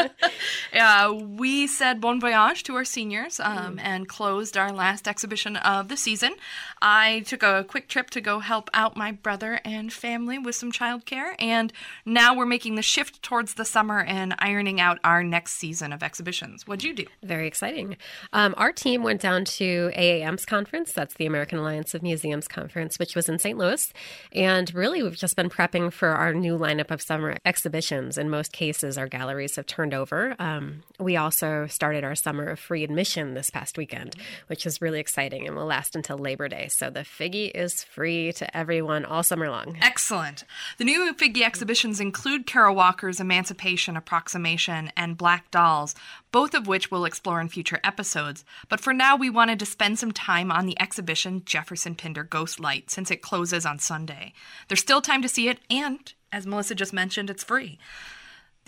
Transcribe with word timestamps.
uh, 0.78 1.12
we 1.14 1.66
said 1.66 2.00
bon 2.00 2.20
voyage 2.20 2.62
to 2.64 2.74
our 2.74 2.84
seniors 2.84 3.40
um, 3.40 3.76
Mm. 3.76 3.80
and 3.82 4.08
closed 4.08 4.56
our 4.56 4.72
last 4.72 5.08
exhibition 5.08 5.56
of 5.56 5.88
the 5.88 5.96
season. 5.96 6.34
I 6.80 7.20
took 7.26 7.42
a 7.42 7.64
quick 7.68 7.88
trip 7.88 8.10
to 8.10 8.20
go 8.20 8.38
help 8.38 8.70
out 8.72 8.96
my 8.96 9.12
brother 9.12 9.60
and 9.64 9.92
family 9.92 10.38
with 10.38 10.54
some 10.54 10.70
childcare, 10.72 11.34
and 11.38 11.72
now 12.06 12.34
we're 12.34 12.46
making 12.46 12.76
the 12.76 12.82
shift 12.82 13.22
towards 13.22 13.54
the 13.54 13.64
summer 13.64 14.00
and 14.00 14.34
ironing 14.38 14.80
out 14.80 14.98
our 15.04 15.22
next 15.24 15.54
season 15.54 15.92
of 15.92 16.02
exhibitions. 16.02 16.66
What'd 16.66 16.84
you 16.84 16.94
do? 16.94 17.04
Very 17.22 17.46
exciting. 17.46 17.96
Um, 18.32 18.54
our 18.56 18.72
team 18.72 19.02
went 19.02 19.20
down 19.20 19.44
to 19.46 19.90
AAM's 19.96 20.44
conference. 20.46 20.92
That's 20.92 21.14
the 21.14 21.26
American 21.26 21.58
Alliance 21.58 21.94
of 21.94 22.02
Museums 22.02 22.46
conference, 22.48 22.98
which 22.98 23.16
was 23.16 23.28
in 23.28 23.38
St. 23.38 23.58
Louis. 23.58 23.92
And 24.32 24.72
really, 24.74 25.02
we've 25.02 25.16
just 25.16 25.36
been 25.36 25.50
prepping 25.50 25.92
for 25.92 26.08
our 26.08 26.32
new 26.32 26.56
lineup 26.56 26.90
of 26.90 27.02
summer 27.02 27.36
exhibitions. 27.44 28.16
In 28.18 28.30
most 28.30 28.52
cases, 28.52 28.96
our 28.96 29.08
galleries 29.08 29.56
have 29.56 29.66
turned 29.66 29.94
over. 29.94 30.27
Um, 30.38 30.82
we 30.98 31.16
also 31.16 31.66
started 31.66 32.04
our 32.04 32.14
summer 32.14 32.46
of 32.48 32.58
free 32.58 32.84
admission 32.84 33.34
this 33.34 33.50
past 33.50 33.78
weekend, 33.78 34.16
which 34.48 34.66
is 34.66 34.80
really 34.80 35.00
exciting 35.00 35.46
and 35.46 35.56
will 35.56 35.66
last 35.66 35.94
until 35.96 36.18
Labor 36.18 36.48
Day. 36.48 36.68
So 36.68 36.90
the 36.90 37.00
Figge 37.00 37.50
is 37.54 37.84
free 37.84 38.32
to 38.32 38.56
everyone 38.56 39.04
all 39.04 39.22
summer 39.22 39.48
long. 39.48 39.76
Excellent. 39.80 40.44
The 40.78 40.84
new 40.84 41.12
Figge 41.14 41.42
exhibitions 41.42 42.00
include 42.00 42.46
Kara 42.46 42.72
Walker's 42.72 43.20
Emancipation 43.20 43.96
Approximation 43.96 44.92
and 44.96 45.16
Black 45.16 45.50
Dolls, 45.50 45.94
both 46.32 46.54
of 46.54 46.66
which 46.66 46.90
we'll 46.90 47.04
explore 47.04 47.40
in 47.40 47.48
future 47.48 47.80
episodes. 47.84 48.44
But 48.68 48.80
for 48.80 48.92
now, 48.92 49.16
we 49.16 49.30
wanted 49.30 49.58
to 49.60 49.66
spend 49.66 49.98
some 49.98 50.12
time 50.12 50.50
on 50.50 50.66
the 50.66 50.80
exhibition 50.80 51.42
Jefferson 51.44 51.94
Pinder 51.94 52.24
Ghost 52.24 52.60
Light 52.60 52.90
since 52.90 53.10
it 53.10 53.22
closes 53.22 53.64
on 53.64 53.78
Sunday. 53.78 54.32
There's 54.68 54.80
still 54.80 55.00
time 55.00 55.22
to 55.22 55.28
see 55.28 55.48
it, 55.48 55.60
and 55.70 56.12
as 56.32 56.46
Melissa 56.46 56.74
just 56.74 56.92
mentioned, 56.92 57.30
it's 57.30 57.44
free. 57.44 57.78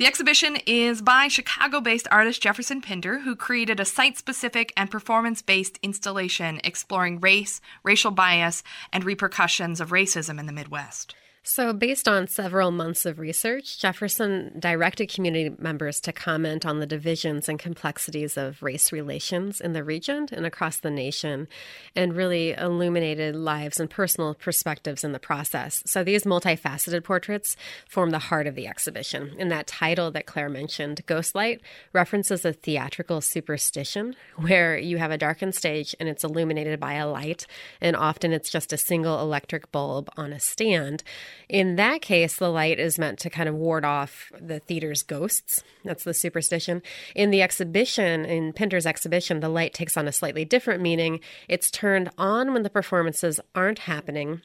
The 0.01 0.06
exhibition 0.06 0.56
is 0.65 1.03
by 1.03 1.29
Chicago 1.29 1.83
based 1.83 2.09
artist 2.11 2.41
Jefferson 2.41 2.81
Pinder, 2.81 3.19
who 3.19 3.37
created 3.37 3.81
a 3.81 3.84
site 3.84 4.17
specific 4.17 4.73
and 4.75 4.91
performance 4.91 5.43
based 5.43 5.79
installation 5.83 6.59
exploring 6.65 7.20
race, 7.20 7.61
racial 7.83 8.11
bias, 8.11 8.62
and 8.95 9.05
repercussions 9.05 9.78
of 9.78 9.91
racism 9.91 10.41
in 10.41 10.47
the 10.47 10.55
Midwest. 10.55 11.15
So, 11.53 11.73
based 11.73 12.06
on 12.06 12.29
several 12.29 12.70
months 12.70 13.05
of 13.05 13.19
research, 13.19 13.77
Jefferson 13.81 14.53
directed 14.61 15.12
community 15.12 15.53
members 15.59 16.01
to 16.03 16.12
comment 16.12 16.65
on 16.65 16.79
the 16.79 16.87
divisions 16.87 17.48
and 17.48 17.59
complexities 17.59 18.37
of 18.37 18.62
race 18.62 18.93
relations 18.93 19.61
in 19.61 19.73
the 19.73 19.83
region 19.83 20.28
and 20.31 20.47
across 20.47 20.77
the 20.77 20.93
nation, 20.93 21.48
and 21.97 22.15
really 22.15 22.53
illuminated 22.53 23.34
lives 23.34 23.81
and 23.81 23.91
personal 23.91 24.34
perspectives 24.34 25.03
in 25.03 25.11
the 25.11 25.19
process. 25.19 25.83
So, 25.87 26.05
these 26.05 26.23
multifaceted 26.23 27.03
portraits 27.03 27.56
form 27.88 28.11
the 28.11 28.21
heart 28.21 28.47
of 28.47 28.55
the 28.55 28.69
exhibition. 28.69 29.34
And 29.37 29.50
that 29.50 29.67
title 29.67 30.12
that 30.12 30.27
Claire 30.27 30.50
mentioned, 30.50 31.05
Ghostlight, 31.09 31.59
references 31.93 32.44
a 32.44 32.53
theatrical 32.53 33.21
superstition 33.21 34.15
where 34.37 34.78
you 34.78 34.99
have 34.99 35.11
a 35.11 35.19
darkened 35.19 35.56
stage 35.56 35.97
and 35.99 36.09
it's 36.09 36.22
illuminated 36.22 36.78
by 36.78 36.93
a 36.93 37.09
light, 37.09 37.49
and 37.81 37.97
often 37.97 38.32
it's 38.32 38.50
just 38.50 38.72
a 38.72 38.77
single 38.77 39.19
electric 39.19 39.72
bulb 39.72 40.09
on 40.17 40.32
a 40.32 40.38
stand. 40.38 41.03
In 41.49 41.77
that 41.77 42.03
case, 42.03 42.37
the 42.37 42.51
light 42.51 42.78
is 42.78 42.99
meant 42.99 43.19
to 43.21 43.31
kind 43.31 43.49
of 43.49 43.55
ward 43.55 43.84
off 43.84 44.31
the 44.41 44.61
theater's 44.61 45.03
ghosts. 45.03 45.62
That's 45.84 46.05
the 46.05 46.15
superstition. 46.15 46.83
In 47.15 47.31
the 47.31 47.43
exhibition, 47.43 48.25
in 48.25 48.53
Pinder's 48.53 48.87
exhibition, 48.87 49.41
the 49.41 49.49
light 49.49 49.75
takes 49.75 49.97
on 49.97 50.09
a 50.09 50.12
slightly 50.12 50.45
different 50.45 50.83
meaning. 50.83 51.21
It's 51.49 51.71
turned 51.71 52.11
on 52.19 52.53
when 52.53 52.62
the 52.62 52.71
performances 52.71 53.41
aren't 53.55 53.81
happening. 53.81 54.43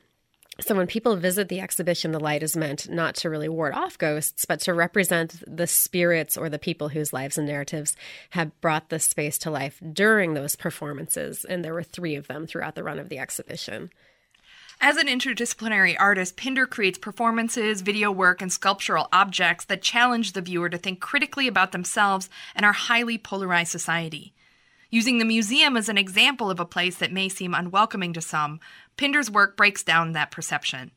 So 0.61 0.73
when 0.73 0.88
people 0.88 1.17
visit 1.17 1.50
the 1.50 1.59
exhibition, 1.59 2.13
the 2.13 2.19
light 2.19 2.41
is 2.41 2.55
meant 2.55 2.89
not 2.89 3.16
to 3.16 3.29
really 3.29 3.50
ward 3.50 3.73
off 3.73 3.97
ghosts, 3.97 4.45
but 4.45 4.61
to 4.61 4.73
represent 4.73 5.44
the 5.45 5.67
spirits 5.67 6.38
or 6.38 6.50
the 6.50 6.57
people 6.57 6.89
whose 6.89 7.11
lives 7.11 7.38
and 7.38 7.45
narratives 7.45 7.97
have 8.29 8.59
brought 8.61 8.88
the 8.88 9.00
space 9.00 9.38
to 9.39 9.51
life 9.51 9.81
during 9.91 10.34
those 10.34 10.55
performances. 10.55 11.44
And 11.44 11.63
there 11.63 11.73
were 11.73 11.84
three 11.84 12.16
of 12.16 12.28
them 12.28 12.47
throughout 12.47 12.75
the 12.75 12.84
run 12.84 13.00
of 13.00 13.09
the 13.09 13.19
exhibition. 13.19 13.89
As 14.81 14.97
an 14.97 15.07
interdisciplinary 15.07 15.95
artist, 15.97 16.35
Pinder 16.35 16.65
creates 16.67 16.97
performances, 16.97 17.81
video 17.81 18.11
work, 18.11 18.41
and 18.41 18.51
sculptural 18.51 19.07
objects 19.11 19.65
that 19.65 19.81
challenge 19.81 20.33
the 20.33 20.41
viewer 20.41 20.69
to 20.69 20.77
think 20.77 20.99
critically 20.99 21.47
about 21.47 21.71
themselves 21.71 22.29
and 22.55 22.65
our 22.65 22.73
highly 22.73 23.17
polarized 23.17 23.71
society. 23.71 24.33
Using 24.91 25.17
the 25.17 25.25
museum 25.25 25.75
as 25.75 25.89
an 25.89 25.97
example 25.97 26.49
of 26.49 26.59
a 26.59 26.65
place 26.65 26.97
that 26.97 27.11
may 27.11 27.29
seem 27.29 27.53
unwelcoming 27.53 28.13
to 28.13 28.21
some, 28.21 28.59
Pinder's 28.97 29.31
work 29.31 29.57
breaks 29.57 29.83
down 29.83 30.11
that 30.11 30.31
perception. 30.31 30.91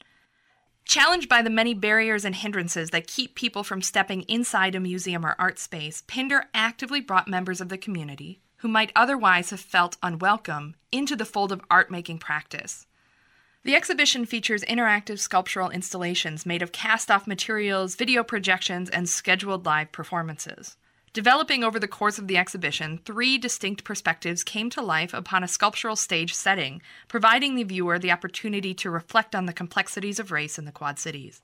Challenged 0.85 1.29
by 1.29 1.43
the 1.43 1.51
many 1.51 1.75
barriers 1.75 2.25
and 2.25 2.35
hindrances 2.35 2.91
that 2.91 3.07
keep 3.07 3.35
people 3.35 3.63
from 3.63 3.83
stepping 3.83 4.23
inside 4.23 4.75
a 4.75 4.81
museum 4.81 5.25
or 5.25 5.37
art 5.39 5.59
space, 5.59 6.03
Pinder 6.07 6.45
actively 6.55 7.01
brought 7.01 7.29
members 7.29 7.61
of 7.61 7.69
the 7.69 7.79
community, 7.79 8.41
who 8.57 8.69
might 8.69 8.93
otherwise 8.97 9.51
have 9.51 9.61
felt 9.61 9.97
unwelcome, 10.03 10.75
into 10.91 11.15
the 11.15 11.25
fold 11.25 11.53
of 11.53 11.61
art 11.71 11.91
making 11.91 12.19
practice. 12.19 12.87
The 13.65 13.75
exhibition 13.75 14.25
features 14.25 14.63
interactive 14.65 15.19
sculptural 15.19 15.69
installations 15.71 16.47
made 16.47 16.63
of 16.63 16.71
cast 16.71 17.11
off 17.11 17.27
materials, 17.27 17.97
video 17.97 18.23
projections, 18.23 18.89
and 18.89 19.09
scheduled 19.09 19.67
live 19.67 19.91
performances. 19.91 20.77
Developing 21.13 21.65
over 21.65 21.81
the 21.81 21.89
course 21.89 22.19
of 22.19 22.29
the 22.29 22.37
exhibition, 22.37 23.01
three 23.05 23.37
distinct 23.37 23.83
perspectives 23.83 24.45
came 24.45 24.71
to 24.71 24.81
life 24.81 25.13
upon 25.13 25.43
a 25.43 25.49
sculptural 25.49 25.97
stage 25.97 26.35
setting, 26.35 26.81
providing 27.09 27.57
the 27.57 27.65
viewer 27.65 27.99
the 27.99 28.13
opportunity 28.13 28.75
to 28.75 28.91
reflect 28.91 29.35
on 29.35 29.47
the 29.47 29.53
complexities 29.53 30.21
of 30.21 30.31
race 30.31 30.59
in 30.59 30.65
the 30.65 30.73
Quad 30.73 30.99
Cities. 30.99 31.43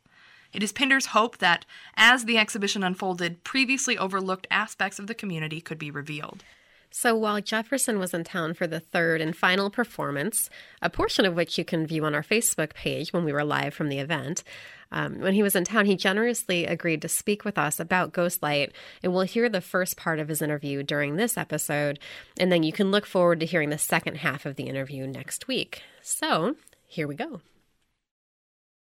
It 0.53 0.63
is 0.63 0.71
Pinder's 0.71 1.07
hope 1.07 1.39
that, 1.39 1.67
as 1.97 2.27
the 2.27 2.39
exhibition 2.39 2.85
unfolded, 2.85 3.43
previously 3.43 3.99
overlooked 3.99 4.47
aspects 4.53 5.01
of 5.01 5.09
the 5.09 5.15
community 5.15 5.61
could 5.61 5.79
be 5.79 5.91
revealed. 5.91 6.45
So 6.97 7.17
while 7.17 7.41
Jefferson 7.41 7.99
was 7.99 8.15
in 8.15 8.23
town 8.23 8.55
for 8.55 8.69
the 8.69 8.79
third 8.79 9.21
and 9.21 9.37
final 9.37 9.69
performance, 9.69 10.49
a 10.81 10.89
portion 10.89 11.25
of 11.25 11.35
which 11.35 11.59
you 11.59 11.65
can 11.65 11.89
view 11.89 12.05
on 12.05 12.15
our 12.15 12.23
Facebook 12.23 12.73
page 12.73 13.13
when 13.13 13.25
we 13.25 13.33
were 13.33 13.43
live 13.43 13.75
from 13.75 13.89
the 13.89 13.99
event, 13.99 14.45
um, 14.93 15.19
when 15.19 15.35
he 15.35 15.43
was 15.43 15.57
in 15.57 15.65
town, 15.65 15.87
he 15.87 15.97
generously 15.97 16.67
agreed 16.67 17.03
to 17.03 17.09
speak 17.09 17.45
with 17.45 17.59
us 17.59 17.81
about 17.81 18.13
Ghostlight, 18.13 18.71
and 19.03 19.13
we'll 19.13 19.23
hear 19.23 19.49
the 19.49 19.61
first 19.61 19.97
part 19.97 20.21
of 20.21 20.29
his 20.29 20.41
interview 20.41 20.85
during 20.85 21.17
this 21.17 21.37
episode, 21.37 21.99
and 22.39 22.53
then 22.53 22.63
you 22.63 22.73
can 22.73 22.93
look 22.93 23.07
forward 23.07 23.41
to 23.41 23.47
hearing 23.47 23.71
the 23.71 23.77
second 23.77 24.19
half 24.19 24.47
of 24.47 24.55
the 24.55 24.69
interview 24.69 25.05
next 25.05 25.49
week. 25.49 25.83
So 26.01 26.55
here 26.87 27.09
we 27.09 27.17
go. 27.17 27.41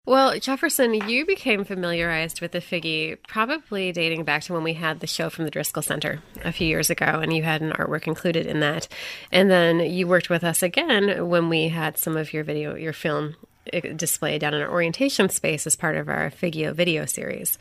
Well, 0.07 0.39
Jefferson, 0.41 0.95
you 0.95 1.27
became 1.27 1.65
familiarized 1.65 2.41
with 2.41 2.53
the 2.53 2.61
Figge 2.61 3.19
probably 3.29 3.93
dating 3.93 4.25
back 4.25 4.43
to 4.45 4.55
when 4.55 4.63
we 4.63 4.73
had 4.73 5.01
the 5.01 5.07
show 5.07 5.29
from 5.29 5.45
the 5.45 5.51
Driskell 5.51 5.85
Center 5.85 6.23
a 6.43 6.51
few 6.51 6.67
years 6.67 6.89
ago, 6.89 7.05
and 7.05 7.31
you 7.31 7.43
had 7.43 7.61
an 7.61 7.73
artwork 7.73 8.07
included 8.07 8.47
in 8.47 8.61
that. 8.61 8.89
And 9.31 9.51
then 9.51 9.81
you 9.81 10.07
worked 10.07 10.31
with 10.31 10.45
us 10.45 10.63
again 10.63 11.29
when 11.29 11.51
we 11.51 11.69
had 11.69 11.99
some 11.99 12.17
of 12.17 12.33
your 12.33 12.43
video, 12.43 12.75
your 12.75 12.95
film 12.95 13.37
eh, 13.71 13.93
displayed 13.95 14.41
down 14.41 14.55
in 14.55 14.63
our 14.63 14.71
orientation 14.71 15.29
space 15.29 15.67
as 15.67 15.77
part 15.77 15.97
of 15.97 16.09
our 16.09 16.31
Figio 16.31 16.73
video 16.75 17.05
series. 17.05 17.59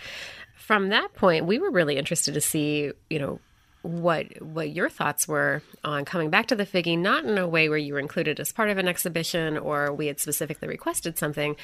From 0.56 0.88
that 0.90 1.14
point, 1.16 1.46
we 1.46 1.60
were 1.60 1.72
really 1.72 1.98
interested 1.98 2.34
to 2.34 2.42
see, 2.42 2.94
you 3.10 3.20
know, 3.20 3.42
what 3.88 4.42
what 4.42 4.70
your 4.70 4.90
thoughts 4.90 5.28
were 5.28 5.62
on 5.84 6.04
coming 6.06 6.30
back 6.30 6.48
to 6.48 6.56
the 6.56 6.66
Figge, 6.66 6.98
not 6.98 7.24
in 7.24 7.38
a 7.38 7.48
way 7.48 7.70
where 7.70 7.78
you 7.78 7.94
were 7.94 8.00
included 8.00 8.40
as 8.40 8.52
part 8.52 8.70
of 8.70 8.78
an 8.78 8.88
exhibition 8.88 9.58
or 9.58 9.94
we 9.94 10.08
had 10.08 10.20
specifically 10.20 10.68
requested 10.68 11.18
something, 11.18 11.56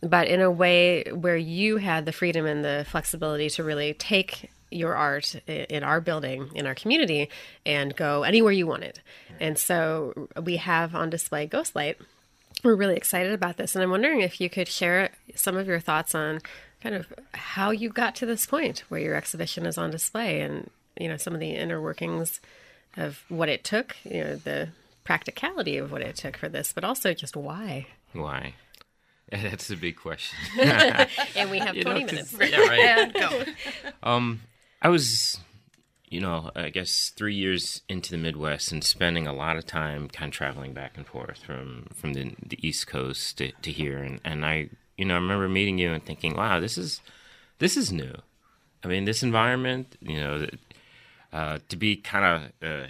but 0.00 0.26
in 0.26 0.40
a 0.40 0.50
way 0.50 1.04
where 1.12 1.36
you 1.36 1.76
had 1.76 2.06
the 2.06 2.12
freedom 2.12 2.46
and 2.46 2.64
the 2.64 2.86
flexibility 2.88 3.50
to 3.50 3.62
really 3.62 3.94
take 3.94 4.50
your 4.70 4.94
art 4.94 5.36
in 5.46 5.84
our 5.84 6.00
building, 6.00 6.50
in 6.54 6.66
our 6.66 6.74
community, 6.74 7.28
and 7.64 7.94
go 7.94 8.22
anywhere 8.22 8.52
you 8.52 8.66
wanted. 8.66 9.00
And 9.38 9.58
so 9.58 10.28
we 10.42 10.56
have 10.56 10.94
on 10.94 11.10
display 11.10 11.46
Ghostlight. 11.46 11.96
We're 12.64 12.74
really 12.74 12.96
excited 12.96 13.32
about 13.32 13.58
this, 13.58 13.76
and 13.76 13.82
I'm 13.82 13.90
wondering 13.90 14.22
if 14.22 14.40
you 14.40 14.48
could 14.48 14.66
share 14.66 15.10
some 15.34 15.56
of 15.56 15.66
your 15.66 15.78
thoughts 15.78 16.14
on 16.14 16.40
kind 16.82 16.94
of 16.94 17.12
how 17.32 17.70
you 17.70 17.90
got 17.90 18.14
to 18.16 18.26
this 18.26 18.46
point 18.46 18.84
where 18.88 19.00
your 19.00 19.14
exhibition 19.14 19.66
is 19.66 19.78
on 19.78 19.90
display 19.90 20.40
and 20.40 20.70
you 20.98 21.08
know 21.08 21.16
some 21.16 21.34
of 21.34 21.40
the 21.40 21.50
inner 21.50 21.80
workings 21.80 22.40
of 22.96 23.22
what 23.28 23.48
it 23.48 23.64
took, 23.64 23.96
you 24.04 24.24
know, 24.24 24.36
the 24.36 24.68
practicality 25.04 25.76
of 25.76 25.92
what 25.92 26.02
it 26.02 26.16
took 26.16 26.36
for 26.36 26.48
this, 26.48 26.72
but 26.72 26.84
also 26.84 27.12
just 27.12 27.36
why. 27.36 27.86
Why? 28.12 28.54
That's 29.30 29.70
a 29.70 29.76
big 29.76 29.96
question. 29.96 30.38
and 31.36 31.50
we 31.50 31.58
have 31.58 31.76
You 31.76 31.82
20 31.82 32.00
know, 32.00 32.06
minutes. 32.06 32.36
Yeah, 32.38 32.60
right. 32.60 32.80
And 32.80 33.14
go. 33.14 33.44
Um, 34.02 34.40
I 34.80 34.88
was, 34.88 35.38
you 36.08 36.20
know, 36.20 36.50
I 36.54 36.70
guess 36.70 37.10
three 37.10 37.34
years 37.34 37.82
into 37.88 38.10
the 38.10 38.18
Midwest 38.18 38.70
and 38.72 38.82
spending 38.84 39.26
a 39.26 39.32
lot 39.32 39.56
of 39.56 39.66
time 39.66 40.08
kind 40.08 40.30
of 40.30 40.34
traveling 40.34 40.72
back 40.72 40.92
and 40.96 41.06
forth 41.06 41.38
from 41.38 41.86
from 41.94 42.12
the, 42.14 42.34
the 42.44 42.66
East 42.66 42.86
Coast 42.86 43.38
to, 43.38 43.50
to 43.62 43.72
here, 43.72 43.98
and 43.98 44.20
and 44.24 44.44
I, 44.46 44.70
you 44.96 45.04
know, 45.04 45.14
I 45.14 45.18
remember 45.18 45.48
meeting 45.48 45.78
you 45.78 45.92
and 45.92 46.04
thinking, 46.04 46.34
wow, 46.36 46.60
this 46.60 46.78
is 46.78 47.00
this 47.58 47.76
is 47.76 47.92
new. 47.92 48.14
I 48.84 48.88
mean, 48.88 49.04
this 49.06 49.24
environment, 49.24 49.96
you 50.00 50.20
know, 50.20 50.46
uh, 51.32 51.58
to 51.68 51.76
be 51.76 51.96
kind 51.96 52.52
of. 52.62 52.68
Uh, 52.68 52.86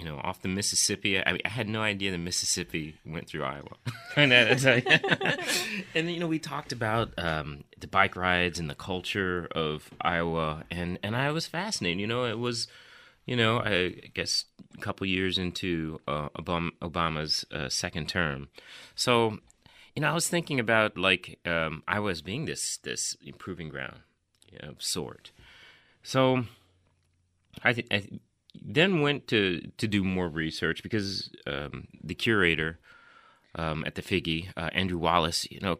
you 0.00 0.06
know, 0.06 0.18
off 0.24 0.42
the 0.42 0.48
Mississippi. 0.48 1.24
I, 1.24 1.32
mean, 1.32 1.40
I 1.44 1.48
had 1.48 1.68
no 1.68 1.80
idea 1.80 2.10
the 2.10 2.18
Mississippi 2.18 2.96
went 3.06 3.28
through 3.28 3.44
Iowa. 3.44 3.76
and, 4.16 6.10
you 6.10 6.18
know, 6.18 6.26
we 6.26 6.40
talked 6.40 6.72
about 6.72 7.12
um, 7.16 7.62
the 7.78 7.86
bike 7.86 8.16
rides 8.16 8.58
and 8.58 8.68
the 8.68 8.74
culture 8.74 9.48
of 9.52 9.90
Iowa, 10.00 10.64
and 10.68 10.98
and 11.02 11.16
I 11.16 11.30
was 11.30 11.46
fascinated. 11.46 12.00
You 12.00 12.08
know, 12.08 12.24
it 12.24 12.40
was, 12.40 12.66
you 13.24 13.36
know, 13.36 13.60
I 13.60 14.10
guess 14.12 14.46
a 14.76 14.80
couple 14.80 15.06
years 15.06 15.38
into 15.38 16.00
uh, 16.08 16.28
Obama's 16.30 17.46
uh, 17.52 17.68
second 17.68 18.08
term, 18.08 18.48
so 18.96 19.38
you 19.94 20.02
know, 20.02 20.10
I 20.10 20.14
was 20.14 20.28
thinking 20.28 20.58
about 20.58 20.98
like 20.98 21.38
um, 21.46 21.82
Iowa 21.86 22.10
as 22.10 22.22
being 22.22 22.46
this 22.46 22.78
this 22.78 23.16
improving 23.24 23.68
ground, 23.68 24.00
you 24.50 24.58
know, 24.60 24.70
of 24.70 24.82
sort. 24.82 25.30
So 26.02 26.44
I 27.62 27.72
th- 27.72 28.20
then 28.54 29.00
went 29.00 29.28
to 29.28 29.70
to 29.78 29.86
do 29.86 30.04
more 30.04 30.28
research 30.28 30.82
because 30.82 31.30
um, 31.46 31.88
the 32.02 32.14
curator 32.14 32.78
um, 33.54 33.84
at 33.86 33.94
the 33.94 34.02
Figge, 34.02 34.48
uh, 34.56 34.70
Andrew 34.72 34.98
Wallace, 34.98 35.50
you 35.50 35.60
know, 35.60 35.78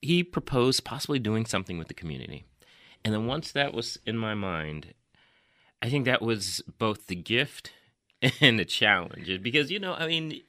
he 0.00 0.22
proposed 0.22 0.84
possibly 0.84 1.18
doing 1.18 1.46
something 1.46 1.78
with 1.78 1.88
the 1.88 1.94
community, 1.94 2.44
and 3.04 3.12
then 3.12 3.26
once 3.26 3.52
that 3.52 3.74
was 3.74 3.98
in 4.06 4.16
my 4.16 4.34
mind, 4.34 4.94
I 5.82 5.88
think 5.88 6.04
that 6.04 6.22
was 6.22 6.62
both 6.78 7.06
the 7.06 7.16
gift 7.16 7.72
and 8.40 8.58
the 8.58 8.64
challenge 8.64 9.42
because 9.42 9.70
you 9.70 9.78
know, 9.78 9.94
I 9.94 10.06
mean. 10.06 10.40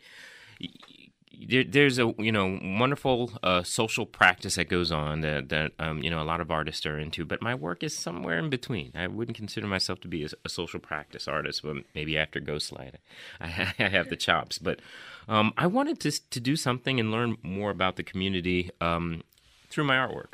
There, 1.48 1.64
there's 1.64 2.00
a 2.00 2.14
you 2.18 2.32
know 2.32 2.60
wonderful 2.62 3.32
uh, 3.44 3.64
social 3.64 4.06
practice 4.06 4.56
that 4.56 4.70
goes 4.70 4.92
on 4.92 5.22
that 5.22 5.50
that 5.50 5.72
um, 5.80 6.02
you 6.04 6.10
know 6.10 6.22
a 6.22 6.24
lot 6.24 6.42
of 6.42 6.52
artists 6.52 6.86
are 6.86 7.00
into, 7.00 7.26
but 7.26 7.42
my 7.42 7.56
work 7.56 7.84
is 7.84 7.98
somewhere 7.98 8.38
in 8.38 8.50
between. 8.50 8.92
I 8.96 9.08
wouldn't 9.08 9.38
consider 9.38 9.68
myself 9.68 10.00
to 10.02 10.08
be 10.08 10.24
a, 10.24 10.30
a 10.44 10.50
social 10.50 10.80
practice 10.80 11.28
artist, 11.28 11.62
but 11.64 11.78
maybe 11.94 12.18
after 12.18 12.40
Ghostlight, 12.40 12.96
I, 13.42 13.74
I 13.80 13.88
have 13.90 14.10
the 14.10 14.16
chops. 14.16 14.58
But 14.58 14.80
um, 15.28 15.54
I 15.58 15.68
wanted 15.68 16.00
to 16.02 16.12
to 16.12 16.40
do 16.40 16.56
something 16.56 17.00
and 17.00 17.12
learn 17.12 17.38
more 17.44 17.72
about 17.72 17.96
the 17.96 18.04
community 18.04 18.72
um, 18.82 19.24
through 19.70 19.86
my 19.86 19.96
artwork. 19.96 20.34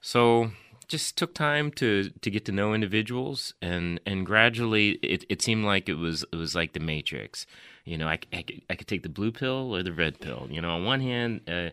So 0.00 0.50
just 0.92 1.16
took 1.16 1.32
time 1.32 1.70
to 1.70 2.10
to 2.20 2.30
get 2.30 2.44
to 2.44 2.52
know 2.52 2.74
individuals 2.74 3.54
and 3.62 3.98
and 4.04 4.26
gradually 4.26 4.90
it, 5.02 5.24
it 5.30 5.40
seemed 5.40 5.64
like 5.64 5.88
it 5.88 5.94
was 5.94 6.22
it 6.30 6.36
was 6.36 6.54
like 6.54 6.74
the 6.74 6.80
matrix. 6.80 7.46
You 7.86 7.96
know 7.96 8.06
I, 8.06 8.18
I, 8.30 8.42
could, 8.42 8.60
I 8.68 8.74
could 8.76 8.86
take 8.86 9.02
the 9.02 9.08
blue 9.08 9.32
pill 9.32 9.74
or 9.74 9.82
the 9.82 9.92
red 9.92 10.20
pill. 10.20 10.46
You 10.50 10.60
know 10.60 10.70
on 10.70 10.84
one 10.84 11.00
hand 11.00 11.40
uh, 11.48 11.70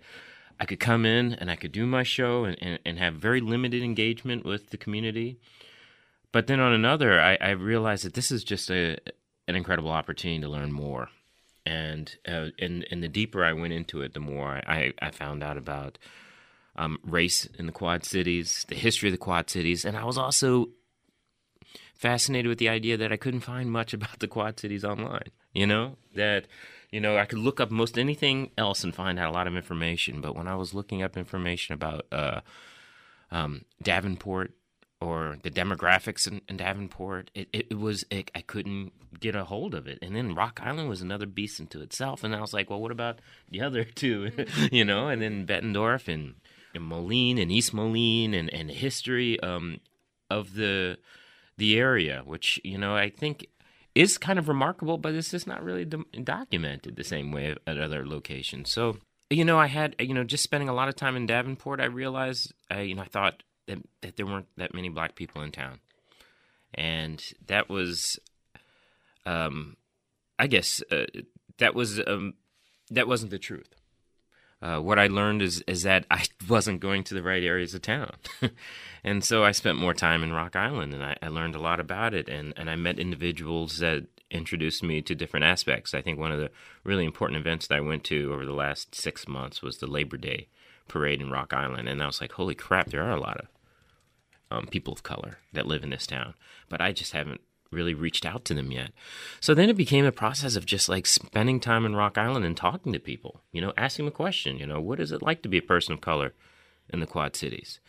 i 0.58 0.66
could 0.66 0.80
come 0.80 1.06
in 1.06 1.34
and 1.34 1.52
i 1.52 1.58
could 1.58 1.74
do 1.74 1.86
my 1.86 2.02
show 2.02 2.46
and, 2.46 2.58
and, 2.62 2.80
and 2.86 2.98
have 2.98 3.16
very 3.16 3.42
limited 3.42 3.84
engagement 3.84 4.46
with 4.46 4.70
the 4.70 4.78
community. 4.78 5.38
But 6.32 6.48
then 6.48 6.62
on 6.62 6.72
another 6.72 7.20
i, 7.20 7.38
I 7.42 7.50
realized 7.50 8.06
that 8.06 8.14
this 8.14 8.32
is 8.32 8.46
just 8.46 8.72
a 8.72 8.98
an 9.50 9.56
incredible 9.56 9.92
opportunity 9.92 10.40
to 10.42 10.48
learn 10.48 10.72
more. 10.72 11.10
And 11.66 12.16
uh, 12.26 12.52
and 12.58 12.88
and 12.90 13.04
the 13.04 13.10
deeper 13.10 13.44
i 13.44 13.52
went 13.52 13.74
into 13.74 14.02
it 14.02 14.14
the 14.14 14.22
more 14.22 14.62
i 14.66 14.94
i 15.02 15.12
found 15.12 15.44
out 15.44 15.58
about 15.58 15.98
um, 16.76 17.00
race 17.04 17.46
in 17.58 17.66
the 17.66 17.72
Quad 17.72 18.06
Cities, 18.06 18.66
the 18.70 18.76
history 18.76 19.10
of 19.10 19.14
the 19.14 19.18
Quad 19.18 19.50
Cities, 19.50 19.86
and 19.86 19.98
I 19.98 20.06
was 20.06 20.18
also 20.18 20.70
fascinated 21.96 22.48
with 22.48 22.60
the 22.60 22.70
idea 22.70 22.96
that 22.98 23.12
I 23.12 23.18
couldn't 23.18 23.42
find 23.42 23.72
much 23.72 23.94
about 23.94 24.20
the 24.20 24.28
Quad 24.28 24.60
Cities 24.60 24.86
online. 24.86 25.30
You 25.54 25.68
know 25.68 25.98
that 26.16 26.46
you 26.92 27.00
know 27.00 27.18
I 27.18 27.26
could 27.26 27.40
look 27.40 27.60
up 27.60 27.72
most 27.72 27.98
anything 27.98 28.52
else 28.58 28.84
and 28.84 28.94
find 28.94 29.20
out 29.20 29.30
a 29.30 29.34
lot 29.34 29.48
of 29.48 29.56
information, 29.56 30.22
but 30.22 30.36
when 30.36 30.48
I 30.48 30.56
was 30.56 30.74
looking 30.74 31.02
up 31.04 31.18
information 31.18 31.74
about 31.74 32.06
uh, 32.12 32.42
um, 33.32 33.66
Davenport 33.82 34.54
or 35.02 35.38
the 35.44 35.52
demographics 35.52 36.28
in, 36.28 36.42
in 36.50 36.58
Davenport, 36.58 37.32
it, 37.34 37.48
it, 37.54 37.68
it 37.72 37.80
was 37.80 38.06
it, 38.10 38.32
I 38.36 38.42
couldn't 38.42 38.92
get 39.20 39.36
a 39.36 39.46
hold 39.46 39.74
of 39.74 39.88
it. 39.88 40.00
And 40.02 40.16
then 40.16 40.36
Rock 40.36 40.60
Island 40.62 40.90
was 40.90 41.02
another 41.02 41.26
beast 41.26 41.60
into 41.60 41.82
itself, 41.82 42.24
and 42.24 42.36
I 42.36 42.42
was 42.42 42.54
like, 42.54 42.70
well, 42.70 42.82
what 42.82 42.92
about 42.92 43.20
the 43.50 43.62
other 43.62 43.84
two? 43.96 44.32
you 44.72 44.86
know, 44.86 45.08
and 45.08 45.22
then 45.22 45.48
Bettendorf 45.48 46.08
and 46.08 46.36
and 46.36 46.36
Moline 46.78 47.38
and 47.38 47.52
East 47.52 47.74
Moline 47.74 48.34
and, 48.34 48.54
and 48.54 48.70
history 48.70 49.40
um, 49.40 49.80
of 50.30 50.54
the 50.54 50.98
the 51.58 51.78
area, 51.78 52.22
which 52.26 52.60
you 52.64 52.78
know 52.78 52.96
I 52.96 53.10
think 53.10 53.48
is 53.96 54.18
kind 54.18 54.40
of 54.40 54.48
remarkable, 54.48 54.98
but 54.98 55.14
it's 55.14 55.32
just 55.32 55.48
not 55.48 55.64
really 55.64 55.86
do- 55.86 56.06
documented 56.24 56.96
the 56.96 57.04
same 57.04 57.32
way 57.32 57.56
at 57.66 57.78
other 57.78 58.06
locations. 58.06 58.72
So 58.72 58.98
you 59.30 59.46
know, 59.46 59.60
I 59.60 59.68
had 59.68 59.96
you 60.00 60.14
know 60.14 60.24
just 60.24 60.44
spending 60.44 60.70
a 60.70 60.74
lot 60.74 60.90
of 60.90 60.96
time 60.96 61.16
in 61.16 61.26
Davenport, 61.26 61.80
I 61.80 61.86
realized 61.86 62.54
I 62.70 62.82
you 62.82 62.96
know 62.96 63.04
I 63.04 63.08
thought 63.08 63.44
that, 63.68 63.80
that 64.02 64.18
there 64.18 64.26
weren't 64.26 64.48
that 64.58 64.74
many 64.74 64.90
black 64.90 65.16
people 65.16 65.42
in 65.42 65.52
town, 65.52 65.80
and 66.74 67.24
that 67.48 67.70
was, 67.70 68.20
um, 69.26 69.78
I 70.38 70.48
guess 70.48 70.82
uh, 70.92 71.06
that 71.58 71.76
was 71.76 72.00
um, 72.06 72.36
that 72.90 73.08
wasn't 73.08 73.32
the 73.32 73.40
truth 73.40 73.79
uh, 74.62 74.80
what 74.80 75.00
I 75.00 75.08
learned 75.08 75.42
is 75.42 75.62
is 75.62 75.84
that 75.84 76.06
I 76.12 76.26
wasn't 76.50 76.82
going 76.82 77.04
to 77.06 77.14
the 77.14 77.24
right 77.24 77.44
areas 77.44 77.74
of 77.74 77.82
town, 77.82 78.12
and 79.04 79.24
so 79.24 79.44
I 79.44 79.52
spent 79.52 79.78
more 79.78 79.94
time 79.94 80.24
in 80.24 80.34
Rock 80.34 80.56
Island, 80.56 80.94
and 80.94 81.04
I, 81.04 81.18
I 81.22 81.28
learned 81.30 81.56
a 81.56 81.62
lot 81.62 81.80
about 81.80 82.14
it, 82.14 82.28
and, 82.28 82.54
and 82.58 82.70
I 82.70 82.76
met 82.76 83.00
individuals 83.00 83.80
that 83.80 84.06
introduced 84.32 84.84
me 84.84 85.02
to 85.02 85.16
different 85.16 85.46
aspects. 85.46 85.94
I 85.94 86.02
think 86.02 86.20
one 86.20 86.32
of 86.32 86.40
the 86.40 86.52
really 86.84 87.06
important 87.06 87.40
events 87.40 87.68
that 87.68 87.76
I 87.76 87.82
went 87.82 88.04
to 88.06 88.32
over 88.34 88.46
the 88.46 88.54
last 88.54 88.94
six 88.94 89.28
months 89.28 89.62
was 89.62 89.78
the 89.78 89.88
Labor 89.88 90.18
Day 90.18 90.48
parade 90.88 91.22
in 91.22 91.32
Rock 91.32 91.54
Island, 91.54 91.88
and 91.88 92.04
I 92.04 92.06
was 92.06 92.22
like, 92.22 92.34
holy 92.34 92.56
crap, 92.56 92.90
there 92.90 93.04
are 93.04 93.16
a 93.16 93.20
lot 93.20 93.38
of 93.38 93.48
um, 94.52 94.68
people 94.68 94.94
of 94.94 95.04
color 95.04 95.38
that 95.54 95.68
live 95.68 95.84
in 95.84 95.90
this 95.90 96.08
town, 96.08 96.34
but 96.68 96.82
I 96.82 96.92
just 96.92 97.14
haven't 97.14 97.42
really 97.72 97.94
reached 97.94 98.26
out 98.26 98.46
to 98.46 98.54
them 98.54 98.72
yet. 98.72 98.92
So 99.40 99.54
then 99.54 99.70
it 99.70 99.78
became 99.78 100.06
a 100.06 100.12
process 100.12 100.56
of 100.56 100.66
just 100.66 100.90
like 100.90 101.06
spending 101.06 101.60
time 101.60 101.86
in 101.86 101.96
Rock 101.96 102.18
Island 102.18 102.46
and 102.46 102.58
talking 102.58 102.94
to 102.94 103.00
people, 103.00 103.42
you 103.52 103.62
know, 103.62 103.74
asking 103.78 104.06
them 104.06 104.14
a 104.14 104.16
question, 104.16 104.58
you 104.58 104.66
know, 104.66 104.82
what 104.82 105.00
is 105.00 105.12
it 105.12 105.22
like 105.22 105.42
to 105.44 105.50
be 105.50 105.58
a 105.58 105.64
person 105.64 105.94
of 105.94 106.02
color 106.02 106.34
in 106.90 107.00
the 107.00 107.06
Quad 107.06 107.36
Cities? 107.36 107.80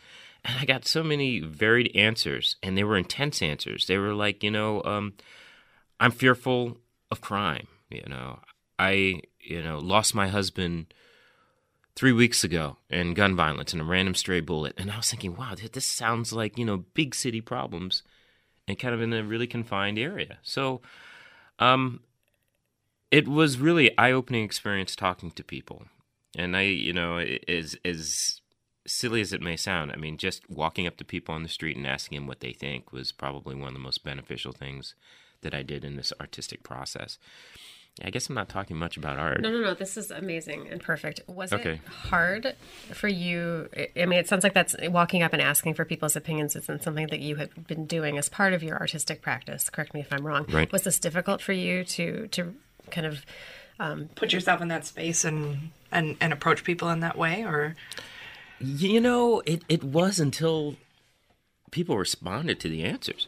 And 0.43 0.57
I 0.59 0.65
got 0.65 0.85
so 0.85 1.03
many 1.03 1.39
varied 1.39 1.95
answers, 1.95 2.55
and 2.63 2.77
they 2.77 2.83
were 2.83 2.97
intense 2.97 3.41
answers. 3.41 3.85
They 3.85 3.97
were 3.97 4.13
like, 4.13 4.43
you 4.43 4.49
know, 4.49 4.83
um, 4.83 5.13
I'm 5.99 6.11
fearful 6.11 6.77
of 7.11 7.21
crime. 7.21 7.67
You 7.89 8.03
know, 8.07 8.39
I, 8.79 9.21
you 9.39 9.61
know, 9.61 9.77
lost 9.77 10.15
my 10.15 10.27
husband 10.27 10.93
three 11.95 12.11
weeks 12.11 12.43
ago 12.43 12.77
in 12.89 13.13
gun 13.13 13.35
violence 13.35 13.73
and 13.73 13.81
a 13.81 13.85
random 13.85 14.15
stray 14.15 14.39
bullet. 14.39 14.73
And 14.77 14.89
I 14.89 14.97
was 14.97 15.09
thinking, 15.09 15.35
wow, 15.35 15.53
this 15.55 15.85
sounds 15.85 16.33
like, 16.33 16.57
you 16.57 16.65
know, 16.65 16.77
big 16.77 17.13
city 17.13 17.41
problems 17.41 18.01
and 18.67 18.79
kind 18.79 18.93
of 18.93 19.01
in 19.01 19.13
a 19.13 19.23
really 19.23 19.47
confined 19.47 19.97
area. 19.99 20.37
So 20.43 20.81
um, 21.59 22.01
it 23.09 23.27
was 23.27 23.57
really 23.57 23.97
eye-opening 23.97 24.43
experience 24.43 24.95
talking 24.95 25.31
to 25.31 25.43
people. 25.43 25.85
And 26.37 26.55
I, 26.55 26.61
you 26.61 26.93
know, 26.93 27.17
as 27.47 27.75
as 27.83 28.41
silly 28.87 29.21
as 29.21 29.33
it 29.33 29.41
may 29.41 29.57
sound, 29.57 29.91
I 29.91 29.95
mean, 29.95 30.17
just 30.17 30.49
walking 30.49 30.87
up 30.87 30.97
to 30.97 31.05
people 31.05 31.35
on 31.35 31.43
the 31.43 31.49
street 31.49 31.77
and 31.77 31.85
asking 31.85 32.17
them 32.17 32.27
what 32.27 32.39
they 32.39 32.53
think 32.53 32.91
was 32.91 33.11
probably 33.11 33.53
one 33.53 33.67
of 33.67 33.73
the 33.73 33.79
most 33.79 34.03
beneficial 34.03 34.53
things 34.53 34.95
that 35.41 35.53
I 35.53 35.61
did 35.63 35.83
in 35.83 35.97
this 35.97 36.13
artistic 36.19 36.63
process. 36.63 37.17
I 38.03 38.09
guess 38.09 38.29
I'm 38.29 38.35
not 38.35 38.47
talking 38.47 38.77
much 38.77 38.95
about 38.95 39.19
art. 39.19 39.41
No, 39.41 39.49
no, 39.51 39.59
no. 39.59 39.73
This 39.73 39.97
is 39.97 40.11
amazing 40.11 40.67
and 40.69 40.81
perfect. 40.81 41.21
Was 41.27 41.51
Okay. 41.51 41.73
it 41.73 41.87
hard 41.87 42.55
for 42.93 43.09
you? 43.09 43.67
I 43.97 44.05
mean, 44.05 44.17
it 44.19 44.27
sounds 44.29 44.43
like 44.43 44.53
that's 44.53 44.75
walking 44.83 45.23
up 45.23 45.33
and 45.33 45.41
asking 45.41 45.73
for 45.73 45.83
people's 45.83 46.15
opinions 46.15 46.55
isn't 46.55 46.83
something 46.83 47.07
that 47.07 47.19
you 47.19 47.35
have 47.35 47.67
been 47.67 47.85
doing 47.85 48.17
as 48.17 48.29
part 48.29 48.53
of 48.53 48.63
your 48.63 48.79
artistic 48.79 49.21
practice. 49.21 49.69
Correct 49.69 49.93
me 49.93 49.99
if 49.99 50.11
I'm 50.11 50.25
wrong. 50.25 50.45
Right. 50.49 50.71
Was 50.71 50.83
this 50.83 50.99
difficult 50.99 51.41
for 51.41 51.51
you 51.53 51.83
to 51.83 52.27
to 52.29 52.55
kind 52.89 53.05
of 53.07 53.25
Put 54.15 54.31
yourself 54.31 54.61
in 54.61 54.67
that 54.67 54.85
space 54.85 55.25
and 55.25 55.71
and 55.91 56.15
and 56.21 56.31
approach 56.31 56.63
people 56.63 56.89
in 56.91 56.99
that 56.99 57.17
way, 57.17 57.43
or 57.43 57.75
You 58.59 59.01
know, 59.01 59.41
it, 59.47 59.63
it 59.67 59.83
was 59.83 60.19
until 60.19 60.75
people 61.71 61.97
responded 61.97 62.59
to 62.59 62.69
the 62.69 62.83
answers. 62.83 63.27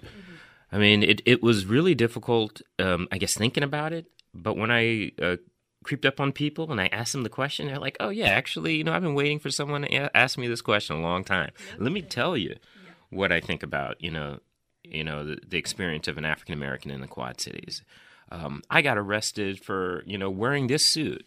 I 0.71 0.77
mean, 0.77 1.01
it, 1.01 1.21
it 1.25 1.41
was 1.41 1.65
really 1.65 1.95
difficult, 1.95 2.61
um, 2.77 3.07
I 3.11 3.17
guess, 3.17 3.33
thinking 3.33 3.63
about 3.63 3.93
it. 3.93 4.05
But 4.33 4.57
when 4.57 4.71
I 4.71 5.11
uh, 5.21 5.37
creeped 5.83 6.05
up 6.05 6.19
on 6.19 6.31
people 6.31 6.71
and 6.71 6.81
I 6.81 6.87
asked 6.87 7.13
them 7.13 7.23
the 7.23 7.29
question, 7.29 7.67
they're 7.67 7.77
like, 7.77 7.97
oh, 7.99 8.09
yeah, 8.09 8.27
actually, 8.27 8.75
you 8.75 8.83
know, 8.83 8.93
I've 8.93 9.01
been 9.01 9.15
waiting 9.15 9.39
for 9.39 9.51
someone 9.51 9.83
to 9.83 9.95
a- 9.95 10.17
ask 10.17 10.37
me 10.37 10.47
this 10.47 10.61
question 10.61 10.95
a 10.95 11.01
long 11.01 11.23
time. 11.23 11.51
Let 11.77 11.91
me 11.91 12.01
tell 12.01 12.35
you 12.35 12.55
what 13.09 13.31
I 13.31 13.39
think 13.39 13.61
about, 13.61 14.01
you 14.01 14.11
know, 14.11 14.39
you 14.83 15.03
know, 15.03 15.25
the, 15.25 15.37
the 15.47 15.57
experience 15.57 16.07
of 16.07 16.17
an 16.17 16.25
African 16.25 16.53
American 16.53 16.91
in 16.91 17.01
the 17.01 17.07
Quad 17.07 17.39
Cities. 17.39 17.83
Um, 18.31 18.63
I 18.69 18.81
got 18.81 18.97
arrested 18.97 19.63
for 19.63 20.03
you 20.05 20.17
know 20.17 20.29
wearing 20.29 20.67
this 20.67 20.85
suit. 20.85 21.25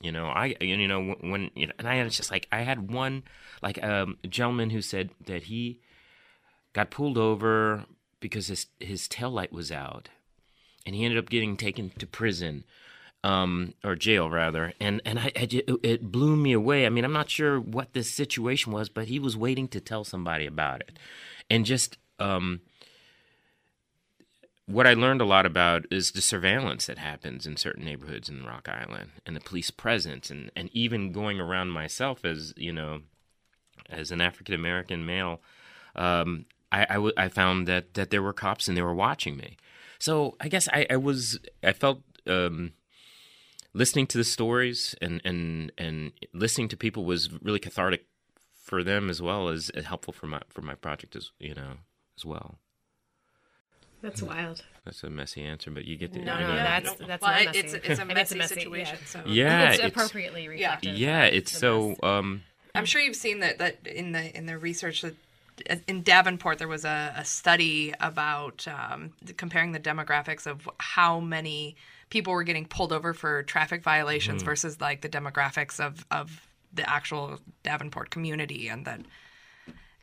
You 0.00 0.12
know, 0.12 0.26
I 0.26 0.54
you 0.60 0.86
know 0.88 1.14
when 1.20 1.50
you 1.54 1.66
know, 1.66 1.72
and 1.78 1.88
I 1.88 2.02
was 2.04 2.16
just 2.16 2.30
like 2.30 2.46
I 2.52 2.60
had 2.60 2.90
one 2.90 3.22
like 3.62 3.82
um, 3.82 4.18
a 4.22 4.28
gentleman 4.28 4.70
who 4.70 4.82
said 4.82 5.10
that 5.26 5.44
he 5.44 5.80
got 6.72 6.90
pulled 6.90 7.16
over 7.16 7.84
because 8.20 8.48
his 8.48 8.66
his 8.80 9.08
tail 9.08 9.30
light 9.30 9.52
was 9.52 9.72
out, 9.72 10.10
and 10.86 10.94
he 10.94 11.04
ended 11.04 11.18
up 11.18 11.30
getting 11.30 11.56
taken 11.56 11.90
to 11.98 12.06
prison 12.06 12.64
um, 13.24 13.74
or 13.84 13.94
jail 13.94 14.28
rather, 14.28 14.72
and 14.80 15.00
and 15.04 15.18
I, 15.18 15.32
I, 15.36 15.48
it 15.82 16.10
blew 16.10 16.34
me 16.34 16.52
away. 16.52 16.86
I 16.86 16.88
mean, 16.88 17.04
I'm 17.04 17.12
not 17.12 17.30
sure 17.30 17.60
what 17.60 17.92
this 17.92 18.10
situation 18.10 18.72
was, 18.72 18.88
but 18.88 19.08
he 19.08 19.18
was 19.18 19.36
waiting 19.36 19.68
to 19.68 19.80
tell 19.80 20.04
somebody 20.04 20.46
about 20.46 20.80
it, 20.80 20.98
and 21.48 21.64
just 21.64 21.98
um, 22.18 22.60
what 24.66 24.86
I 24.86 24.94
learned 24.94 25.20
a 25.20 25.26
lot 25.26 25.46
about 25.46 25.86
is 25.90 26.12
the 26.12 26.22
surveillance 26.22 26.86
that 26.86 26.98
happens 26.98 27.46
in 27.46 27.56
certain 27.56 27.84
neighborhoods 27.84 28.28
in 28.28 28.44
Rock 28.44 28.68
Island, 28.68 29.10
and 29.24 29.36
the 29.36 29.40
police 29.40 29.70
presence, 29.70 30.30
and 30.30 30.50
and 30.56 30.68
even 30.72 31.12
going 31.12 31.40
around 31.40 31.70
myself 31.70 32.24
as 32.24 32.52
you 32.56 32.72
know, 32.72 33.02
as 33.88 34.10
an 34.10 34.20
African 34.20 34.54
American 34.54 35.06
male, 35.06 35.40
um, 35.94 36.46
I, 36.72 36.86
I, 36.88 36.94
w- 36.94 37.14
I 37.16 37.28
found 37.28 37.68
that 37.68 37.94
that 37.94 38.10
there 38.10 38.22
were 38.22 38.32
cops 38.32 38.66
and 38.66 38.76
they 38.76 38.82
were 38.82 38.94
watching 38.94 39.36
me. 39.36 39.56
So 40.02 40.34
I 40.40 40.48
guess 40.48 40.66
I, 40.72 40.84
I 40.90 40.96
was 40.96 41.38
I 41.62 41.72
felt 41.72 42.00
um, 42.26 42.72
listening 43.72 44.08
to 44.08 44.18
the 44.18 44.24
stories 44.24 44.96
and 45.00 45.20
and 45.24 45.70
and 45.78 46.10
listening 46.34 46.66
to 46.70 46.76
people 46.76 47.04
was 47.04 47.30
really 47.40 47.60
cathartic 47.60 48.06
for 48.64 48.82
them 48.82 49.08
as 49.08 49.22
well 49.22 49.48
as 49.48 49.70
helpful 49.84 50.12
for 50.12 50.26
my 50.26 50.40
for 50.48 50.60
my 50.60 50.74
project 50.74 51.14
as 51.14 51.30
you 51.38 51.54
know 51.54 51.74
as 52.18 52.24
well. 52.24 52.58
That's 54.02 54.20
wild. 54.20 54.64
That's 54.84 55.04
a 55.04 55.10
messy 55.10 55.44
answer, 55.44 55.70
but 55.70 55.84
you 55.84 55.96
get 55.96 56.12
the 56.12 56.18
no, 56.18 56.34
you 56.34 56.40
no, 56.40 56.48
know, 56.48 56.56
that's 56.56 56.94
that's 56.94 57.22
well, 57.22 57.30
not 57.30 57.44
messy. 57.44 57.58
it's 57.60 57.74
it's 57.74 58.00
a 58.00 58.04
messy, 58.04 58.20
it's 58.20 58.32
a 58.32 58.36
messy 58.42 58.54
situation. 58.54 58.98
Yeah. 59.00 59.06
So 59.06 59.22
Yeah, 59.26 59.68
it's, 59.68 59.78
it's- 59.78 59.90
appropriately 59.92 60.48
reflective. 60.48 60.96
yeah, 60.96 61.26
of 61.26 61.34
it's 61.34 61.56
so 61.56 61.94
um 62.02 62.42
I'm 62.74 62.86
sure 62.86 63.00
you've 63.00 63.14
seen 63.14 63.38
that 63.38 63.58
that 63.58 63.86
in 63.86 64.10
the 64.10 64.36
in 64.36 64.46
the 64.46 64.58
research 64.58 65.02
that 65.02 65.14
in 65.86 66.02
Davenport 66.02 66.58
there 66.58 66.68
was 66.68 66.84
a, 66.84 67.14
a 67.16 67.24
study 67.24 67.94
about 68.00 68.66
um, 68.68 69.12
comparing 69.36 69.72
the 69.72 69.80
demographics 69.80 70.46
of 70.46 70.68
how 70.78 71.20
many 71.20 71.76
people 72.10 72.32
were 72.32 72.42
getting 72.42 72.66
pulled 72.66 72.92
over 72.92 73.14
for 73.14 73.42
traffic 73.42 73.82
violations 73.82 74.42
versus 74.42 74.80
like 74.80 75.00
the 75.00 75.08
demographics 75.08 75.80
of 75.80 76.06
of 76.10 76.46
the 76.72 76.88
actual 76.88 77.38
Davenport 77.62 78.10
community, 78.10 78.68
and 78.68 78.86
that 78.86 79.00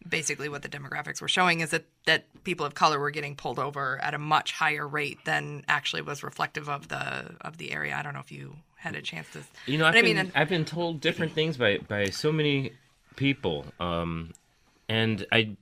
basically 0.08 0.50
what 0.50 0.62
the 0.62 0.70
demographics 0.70 1.22
were 1.22 1.28
showing 1.28 1.60
is 1.60 1.72
that 1.72 1.86
that 2.06 2.26
people 2.44 2.66
of 2.66 2.74
color 2.74 3.00
were 3.00 3.12
getting 3.12 3.36
pulled 3.36 3.60
over 3.60 4.00
at 4.02 4.14
a 4.14 4.18
much 4.20 4.54
higher 4.54 4.88
rate 4.88 5.20
than 5.26 5.64
actually 5.68 6.02
was 6.02 6.24
reflective 6.24 6.70
of 6.70 6.88
the 6.88 7.36
of 7.42 7.58
the 7.58 7.72
area. 7.72 7.96
I 7.96 8.02
don't 8.02 8.14
know 8.14 8.20
if 8.22 8.32
you 8.32 8.56
had 8.80 8.96
a 8.96 9.02
chance 9.02 9.28
to. 9.34 9.42
You 9.66 9.78
know, 9.78 9.86
I've 9.86 9.94
but 9.94 10.00
I 10.00 10.02
been, 10.02 10.18
mean, 10.18 10.32
I've 10.36 10.50
been 10.50 10.66
told 10.66 11.02
different 11.02 11.34
things 11.34 11.58
by, 11.58 11.80
by 11.80 12.06
so 12.06 12.32
many 12.32 12.72
people, 13.16 13.66
um, 13.80 14.32
and 14.90 15.26
I 15.32 15.56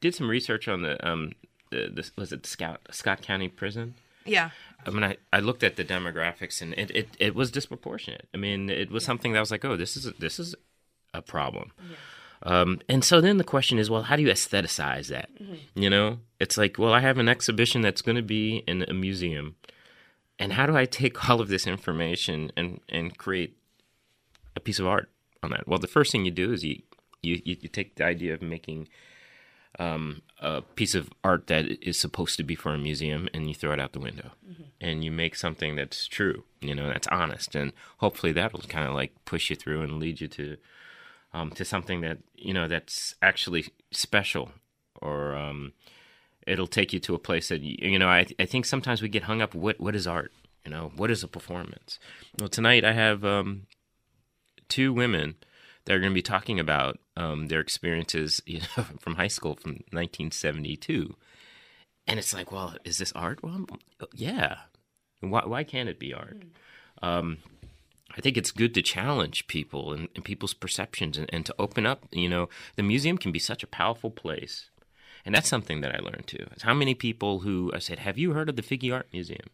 did 0.00 0.14
some 0.14 0.28
research 0.28 0.68
on 0.68 0.82
the 0.82 1.08
um, 1.08 1.32
the, 1.70 1.88
the 1.88 2.10
was 2.16 2.32
it 2.32 2.44
Scott 2.44 2.80
Scott 2.90 3.22
County 3.22 3.48
Prison. 3.48 3.94
yeah. 4.26 4.50
I 4.86 4.90
mean, 4.90 5.04
I, 5.04 5.16
I 5.30 5.40
looked 5.40 5.62
at 5.62 5.76
the 5.76 5.84
demographics, 5.84 6.62
and 6.62 6.72
it, 6.72 6.90
it, 6.90 7.08
it 7.18 7.34
was 7.34 7.50
disproportionate. 7.50 8.26
I 8.32 8.38
mean, 8.38 8.70
it 8.70 8.90
was 8.90 9.04
something 9.04 9.34
that 9.34 9.40
was 9.40 9.50
like, 9.50 9.62
oh, 9.62 9.76
this 9.76 9.94
is 9.94 10.06
a, 10.06 10.12
this 10.12 10.38
is 10.38 10.54
a 11.12 11.20
problem. 11.20 11.72
Um, 12.44 12.80
and 12.88 13.04
so 13.04 13.20
then 13.20 13.36
the 13.36 13.44
question 13.44 13.78
is, 13.78 13.90
well, 13.90 14.04
how 14.04 14.16
do 14.16 14.22
you 14.22 14.28
aestheticize 14.28 15.08
that? 15.08 15.28
You 15.74 15.90
know, 15.90 16.20
it's 16.38 16.56
like, 16.56 16.78
well, 16.78 16.94
I 16.94 17.00
have 17.00 17.18
an 17.18 17.28
exhibition 17.28 17.82
that's 17.82 18.00
going 18.00 18.16
to 18.16 18.22
be 18.22 18.64
in 18.66 18.86
a 18.88 18.94
museum, 18.94 19.56
and 20.38 20.54
how 20.54 20.64
do 20.64 20.74
I 20.74 20.86
take 20.86 21.28
all 21.28 21.42
of 21.42 21.48
this 21.48 21.66
information 21.66 22.50
and 22.56 22.80
and 22.88 23.16
create 23.18 23.58
a 24.56 24.60
piece 24.60 24.78
of 24.78 24.86
art 24.86 25.10
on 25.42 25.50
that? 25.50 25.68
Well, 25.68 25.78
the 25.78 25.88
first 25.88 26.10
thing 26.10 26.24
you 26.24 26.30
do 26.30 26.54
is 26.54 26.64
you 26.64 26.80
you 27.22 27.40
you, 27.44 27.56
you 27.60 27.68
take 27.68 27.96
the 27.96 28.04
idea 28.04 28.34
of 28.34 28.42
making 28.42 28.88
um, 29.78 30.22
a 30.40 30.62
piece 30.62 30.94
of 30.94 31.10
art 31.22 31.46
that 31.46 31.66
is 31.86 31.98
supposed 31.98 32.36
to 32.36 32.42
be 32.42 32.54
for 32.54 32.74
a 32.74 32.78
museum, 32.78 33.28
and 33.32 33.48
you 33.48 33.54
throw 33.54 33.72
it 33.72 33.80
out 33.80 33.92
the 33.92 34.00
window, 34.00 34.32
and 34.80 35.04
you 35.04 35.10
make 35.10 35.36
something 35.36 35.76
that's 35.76 36.06
true, 36.06 36.44
you 36.60 36.74
know, 36.74 36.88
that's 36.88 37.06
honest, 37.08 37.54
and 37.54 37.72
hopefully 37.98 38.32
that'll 38.32 38.60
kind 38.60 38.88
of 38.88 38.94
like 38.94 39.12
push 39.24 39.50
you 39.50 39.56
through 39.56 39.82
and 39.82 39.98
lead 39.98 40.20
you 40.20 40.28
to 40.28 40.56
um, 41.32 41.50
to 41.52 41.64
something 41.64 42.00
that 42.00 42.18
you 42.34 42.52
know 42.52 42.66
that's 42.68 43.14
actually 43.22 43.66
special, 43.90 44.50
or 45.00 45.36
um, 45.36 45.72
it'll 46.46 46.66
take 46.66 46.92
you 46.92 47.00
to 47.00 47.14
a 47.14 47.18
place 47.18 47.48
that 47.48 47.62
you, 47.62 47.76
you 47.90 47.98
know. 47.98 48.08
I 48.08 48.26
I 48.38 48.46
think 48.46 48.66
sometimes 48.66 49.02
we 49.02 49.08
get 49.08 49.24
hung 49.24 49.40
up. 49.40 49.54
What 49.54 49.80
what 49.80 49.94
is 49.94 50.06
art? 50.06 50.32
You 50.64 50.70
know, 50.70 50.92
what 50.96 51.10
is 51.10 51.22
a 51.22 51.28
performance? 51.28 51.98
Well, 52.38 52.48
tonight 52.48 52.84
I 52.84 52.92
have 52.92 53.24
um, 53.24 53.66
two 54.68 54.92
women 54.92 55.36
that 55.90 55.96
are 55.96 56.00
going 56.00 56.12
to 56.12 56.14
be 56.14 56.22
talking 56.22 56.60
about 56.60 57.00
um, 57.16 57.48
their 57.48 57.58
experiences 57.58 58.40
you 58.46 58.60
know, 58.60 58.84
from 59.00 59.16
high 59.16 59.26
school 59.26 59.56
from 59.56 59.72
1972. 59.90 61.16
And 62.06 62.16
it's 62.16 62.32
like, 62.32 62.52
well, 62.52 62.76
is 62.84 62.98
this 62.98 63.10
art? 63.16 63.42
Well, 63.42 63.66
yeah. 64.14 64.58
Why, 65.18 65.44
why 65.44 65.64
can't 65.64 65.88
it 65.88 65.98
be 65.98 66.14
art? 66.14 66.44
Um, 67.02 67.38
I 68.16 68.20
think 68.20 68.36
it's 68.36 68.52
good 68.52 68.72
to 68.74 68.82
challenge 68.82 69.48
people 69.48 69.92
and, 69.92 70.06
and 70.14 70.24
people's 70.24 70.54
perceptions 70.54 71.18
and, 71.18 71.28
and 71.32 71.44
to 71.46 71.54
open 71.58 71.86
up. 71.86 72.04
You 72.12 72.28
know, 72.28 72.48
the 72.76 72.84
museum 72.84 73.18
can 73.18 73.32
be 73.32 73.40
such 73.40 73.64
a 73.64 73.68
powerful 73.68 74.12
place. 74.12 74.70
And 75.24 75.34
that's 75.34 75.48
something 75.48 75.80
that 75.80 75.92
I 75.92 75.98
learned 75.98 76.28
too. 76.28 76.46
Is 76.54 76.62
how 76.62 76.72
many 76.72 76.94
people 76.94 77.40
who 77.40 77.72
I 77.74 77.80
said, 77.80 77.98
Have 77.98 78.16
you 78.16 78.32
heard 78.32 78.48
of 78.48 78.54
the 78.54 78.62
Figge 78.62 78.92
Art 78.92 79.08
Museum? 79.12 79.50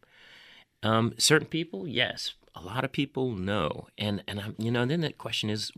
Um, 0.83 1.15
certain 1.17 1.49
people, 1.49 1.89
yes. 1.89 2.35
A 2.55 2.61
lot 2.61 2.85
of 2.85 2.93
people, 2.93 3.33
no. 3.33 3.89
And 3.97 4.23
and 4.29 4.39
I'm, 4.39 4.55
you 4.59 4.71
know, 4.71 4.85
then 4.85 5.01
the 5.01 5.13
question 5.13 5.49
is, 5.51 5.73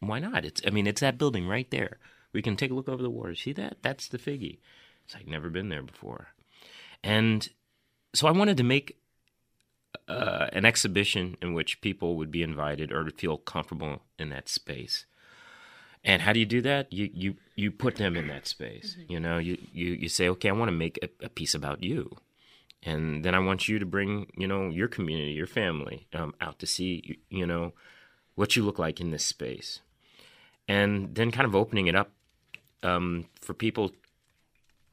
why 0.00 0.18
not? 0.18 0.44
It's 0.44 0.60
I 0.66 0.70
mean, 0.70 0.86
it's 0.86 1.00
that 1.00 1.18
building 1.18 1.46
right 1.46 1.70
there. 1.70 1.98
We 2.32 2.42
can 2.42 2.56
take 2.56 2.70
a 2.70 2.74
look 2.74 2.88
over 2.88 3.02
the 3.02 3.10
water. 3.10 3.34
See 3.34 3.52
that? 3.54 3.78
That's 3.82 4.08
the 4.08 4.18
Figge. 4.18 4.58
It's 5.04 5.14
like 5.14 5.26
never 5.26 5.48
been 5.48 5.70
there 5.70 5.82
before. 5.82 6.28
And 7.02 7.48
so 8.14 8.28
I 8.28 8.32
wanted 8.32 8.56
to 8.58 8.64
make 8.64 8.98
uh, 10.06 10.48
an 10.52 10.64
exhibition 10.64 11.36
in 11.40 11.54
which 11.54 11.80
people 11.80 12.16
would 12.16 12.30
be 12.30 12.42
invited 12.42 12.92
or 12.92 13.04
to 13.04 13.10
feel 13.10 13.38
comfortable 13.38 14.02
in 14.18 14.28
that 14.30 14.48
space. 14.48 15.06
And 16.04 16.22
how 16.22 16.32
do 16.32 16.38
you 16.38 16.46
do 16.46 16.60
that? 16.62 16.92
You 16.92 17.10
you 17.12 17.36
you 17.56 17.70
put 17.70 17.96
them 17.96 18.16
in 18.16 18.28
that 18.28 18.46
space. 18.46 18.96
You 19.08 19.20
know, 19.20 19.38
you 19.38 19.58
you 19.72 19.92
you 19.92 20.08
say, 20.08 20.28
okay, 20.28 20.48
I 20.48 20.52
want 20.52 20.68
to 20.68 20.72
make 20.72 20.98
a, 21.02 21.26
a 21.26 21.28
piece 21.28 21.54
about 21.54 21.82
you 21.82 22.18
and 22.82 23.24
then 23.24 23.34
I 23.34 23.38
want 23.38 23.68
you 23.68 23.78
to 23.78 23.86
bring 23.86 24.30
you 24.36 24.46
know 24.46 24.68
your 24.68 24.88
community, 24.88 25.32
your 25.32 25.46
family 25.46 26.06
um, 26.14 26.34
out 26.40 26.58
to 26.60 26.66
see 26.66 27.18
you 27.28 27.46
know 27.46 27.72
what 28.34 28.56
you 28.56 28.62
look 28.62 28.78
like 28.78 29.00
in 29.00 29.10
this 29.10 29.24
space, 29.24 29.80
and 30.68 31.14
then 31.14 31.30
kind 31.30 31.46
of 31.46 31.56
opening 31.56 31.86
it 31.86 31.96
up 31.96 32.10
um, 32.82 33.26
for 33.40 33.54
people 33.54 33.92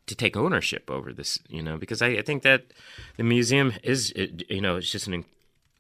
to 0.08 0.16
take 0.16 0.38
ownership 0.38 0.90
over 0.90 1.12
this, 1.12 1.40
you 1.50 1.62
know, 1.62 1.78
because 1.78 2.02
I, 2.02 2.08
I 2.08 2.22
think 2.22 2.44
that 2.44 2.66
the 3.18 3.24
museum 3.24 3.74
is 3.84 4.12
it, 4.12 4.50
you 4.50 4.62
know 4.62 4.78
it's 4.78 4.92
just 4.92 5.08
an 5.08 5.14
in- 5.16 5.26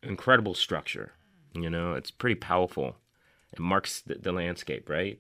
incredible 0.04 0.54
structure, 0.54 1.14
you 1.54 1.70
know, 1.70 1.94
it's 1.94 2.12
pretty 2.12 2.36
powerful, 2.36 2.96
it 3.54 3.60
marks 3.60 4.02
the, 4.02 4.16
the 4.16 4.32
landscape, 4.32 4.90
right? 4.90 5.20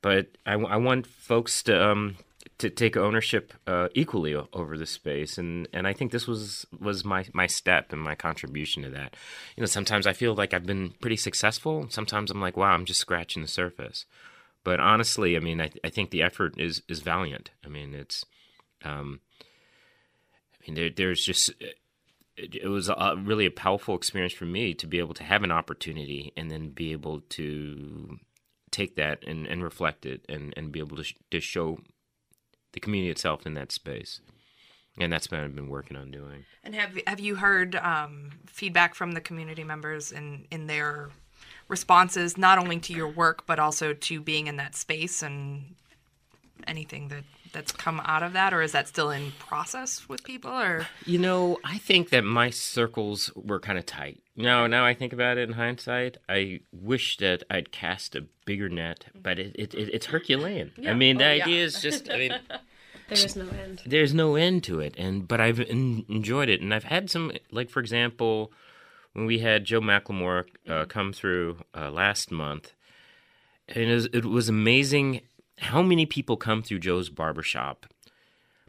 But 0.00 0.28
I, 0.46 0.52
I 0.52 0.76
want 0.76 1.06
folks 1.06 1.62
to 1.64 1.90
um, 1.90 2.16
to 2.58 2.70
take 2.70 2.96
ownership 2.96 3.52
uh, 3.66 3.88
equally 3.94 4.34
over 4.34 4.76
the 4.76 4.86
space, 4.86 5.38
and, 5.38 5.68
and 5.72 5.86
I 5.86 5.92
think 5.92 6.10
this 6.10 6.26
was 6.26 6.66
was 6.78 7.04
my 7.04 7.24
my 7.32 7.46
step 7.46 7.92
and 7.92 8.02
my 8.02 8.14
contribution 8.14 8.82
to 8.82 8.90
that. 8.90 9.14
You 9.56 9.62
know, 9.62 9.66
sometimes 9.66 10.06
I 10.06 10.12
feel 10.12 10.34
like 10.34 10.52
I've 10.52 10.66
been 10.66 10.94
pretty 11.00 11.16
successful. 11.16 11.86
Sometimes 11.90 12.30
I'm 12.30 12.40
like, 12.40 12.56
wow, 12.56 12.72
I'm 12.72 12.84
just 12.84 13.00
scratching 13.00 13.42
the 13.42 13.48
surface. 13.48 14.06
But 14.64 14.80
honestly, 14.80 15.36
I 15.36 15.40
mean, 15.40 15.60
I, 15.60 15.70
I 15.84 15.88
think 15.88 16.10
the 16.10 16.22
effort 16.22 16.58
is 16.58 16.82
is 16.88 17.00
valiant. 17.00 17.50
I 17.64 17.68
mean, 17.68 17.94
it's, 17.94 18.24
um, 18.84 19.20
I 20.54 20.66
mean, 20.66 20.74
there, 20.74 20.90
there's 20.90 21.24
just 21.24 21.50
it, 22.38 22.56
it 22.62 22.68
was 22.68 22.88
a, 22.88 23.14
really 23.18 23.46
a 23.46 23.50
powerful 23.50 23.94
experience 23.94 24.32
for 24.32 24.46
me 24.46 24.74
to 24.74 24.86
be 24.86 24.98
able 24.98 25.14
to 25.14 25.24
have 25.24 25.42
an 25.42 25.52
opportunity 25.52 26.32
and 26.36 26.50
then 26.50 26.70
be 26.70 26.92
able 26.92 27.20
to 27.20 28.18
take 28.70 28.96
that 28.96 29.24
and, 29.26 29.46
and 29.46 29.62
reflect 29.62 30.06
it 30.06 30.24
and, 30.28 30.54
and 30.56 30.70
be 30.72 30.78
able 30.78 30.96
to, 30.96 31.04
sh- 31.04 31.14
to 31.30 31.40
show 31.40 31.78
the 32.72 32.80
community 32.80 33.10
itself 33.10 33.46
in 33.46 33.54
that 33.54 33.72
space. 33.72 34.20
And 35.00 35.12
that's 35.12 35.30
what 35.30 35.40
I've 35.40 35.54
been 35.54 35.68
working 35.68 35.96
on 35.96 36.10
doing. 36.10 36.44
And 36.64 36.74
have 36.74 36.98
have 37.06 37.20
you 37.20 37.36
heard 37.36 37.76
um, 37.76 38.30
feedback 38.46 38.94
from 38.94 39.12
the 39.12 39.20
community 39.20 39.64
members 39.64 40.10
in 40.10 40.46
in 40.50 40.66
their 40.66 41.10
responses, 41.68 42.36
not 42.36 42.58
only 42.58 42.78
to 42.80 42.92
your 42.92 43.08
work 43.08 43.46
but 43.46 43.58
also 43.58 43.92
to 43.92 44.20
being 44.20 44.48
in 44.48 44.56
that 44.56 44.74
space 44.74 45.22
and 45.22 45.76
anything 46.66 47.08
that 47.08 47.24
that's 47.52 47.72
come 47.72 48.00
out 48.04 48.22
of 48.22 48.32
that, 48.34 48.52
or 48.54 48.62
is 48.62 48.72
that 48.72 48.88
still 48.88 49.10
in 49.10 49.32
process 49.38 50.08
with 50.08 50.22
people? 50.24 50.50
Or 50.50 50.86
You 51.06 51.18
know, 51.18 51.58
I 51.64 51.78
think 51.78 52.10
that 52.10 52.22
my 52.24 52.50
circles 52.50 53.30
were 53.34 53.60
kind 53.60 53.78
of 53.78 53.86
tight. 53.86 54.20
Now, 54.36 54.66
now 54.66 54.84
I 54.84 54.94
think 54.94 55.12
about 55.12 55.38
it 55.38 55.48
in 55.48 55.54
hindsight, 55.54 56.16
I 56.28 56.60
wish 56.72 57.16
that 57.18 57.42
I'd 57.50 57.72
cast 57.72 58.14
a 58.14 58.24
bigger 58.44 58.68
net, 58.68 59.06
but 59.14 59.38
it, 59.38 59.54
it, 59.58 59.74
it 59.74 59.90
it's 59.92 60.06
Herculean. 60.06 60.72
I 60.86 60.94
mean, 60.94 61.18
the 61.18 61.24
Oh, 61.26 61.32
yeah. 61.32 61.44
idea 61.44 61.64
is 61.64 61.82
just, 61.82 62.10
I 62.10 62.16
mean, 62.18 62.34
There's 63.08 63.36
no 63.36 63.48
end. 63.48 63.82
There's 63.86 64.12
no 64.12 64.34
end 64.36 64.64
to 64.64 64.80
it, 64.80 64.94
and 64.98 65.26
but 65.26 65.40
I've 65.40 65.60
en- 65.60 66.04
enjoyed 66.10 66.50
it, 66.50 66.60
and 66.60 66.74
I've 66.74 66.84
had 66.84 67.08
some 67.10 67.32
like 67.50 67.70
for 67.70 67.80
example, 67.80 68.52
when 69.14 69.24
we 69.24 69.38
had 69.38 69.64
Joe 69.64 69.80
McLemore 69.80 70.44
uh, 70.68 70.84
come 70.84 71.14
through 71.14 71.58
uh, 71.74 71.90
last 71.90 72.30
month, 72.30 72.74
and 73.66 73.84
it 73.84 73.94
was, 73.94 74.06
it 74.12 74.24
was 74.26 74.50
amazing 74.50 75.22
how 75.60 75.82
many 75.82 76.06
people 76.06 76.36
come 76.36 76.62
through 76.62 76.80
Joe's 76.80 77.08
barbershop, 77.08 77.86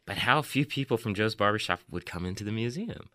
but 0.05 0.17
how 0.17 0.41
few 0.41 0.65
people 0.65 0.97
from 0.97 1.13
Joe's 1.13 1.35
barbershop 1.35 1.81
would 1.89 2.05
come 2.05 2.25
into 2.25 2.43
the 2.43 2.51
museum. 2.51 3.09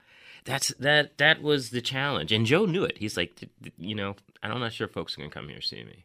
That's 0.44 0.68
that 0.78 1.16
that 1.18 1.42
was 1.42 1.70
the 1.70 1.80
challenge, 1.80 2.30
and 2.30 2.46
Joe 2.46 2.66
knew 2.66 2.84
it. 2.84 2.98
He's 2.98 3.16
like, 3.16 3.48
you 3.78 3.94
know, 3.94 4.14
I'm 4.42 4.60
not 4.60 4.72
sure 4.72 4.86
folks 4.86 5.16
are 5.16 5.20
gonna 5.20 5.30
come 5.30 5.48
here 5.48 5.62
see 5.62 5.82
me, 5.84 6.04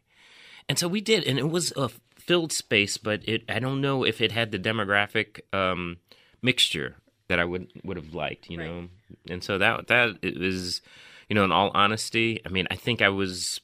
and 0.68 0.78
so 0.78 0.88
we 0.88 1.00
did, 1.00 1.24
and 1.24 1.38
it 1.38 1.50
was 1.50 1.72
a 1.76 1.90
filled 2.16 2.52
space, 2.52 2.96
but 2.96 3.20
it 3.28 3.42
I 3.48 3.58
don't 3.58 3.80
know 3.80 4.04
if 4.04 4.20
it 4.20 4.32
had 4.32 4.50
the 4.50 4.58
demographic 4.58 5.40
um, 5.52 5.98
mixture 6.42 6.96
that 7.28 7.38
I 7.38 7.44
would 7.44 7.70
would 7.84 7.96
have 7.96 8.14
liked, 8.14 8.48
you 8.48 8.56
know, 8.56 8.88
and 9.28 9.44
so 9.44 9.58
that 9.58 9.88
that 9.88 10.16
it 10.22 10.38
was, 10.38 10.80
you 11.28 11.34
know, 11.34 11.44
in 11.44 11.52
all 11.52 11.70
honesty, 11.74 12.40
I 12.46 12.48
mean, 12.48 12.66
I 12.70 12.76
think 12.76 13.02
I 13.02 13.10
was 13.10 13.60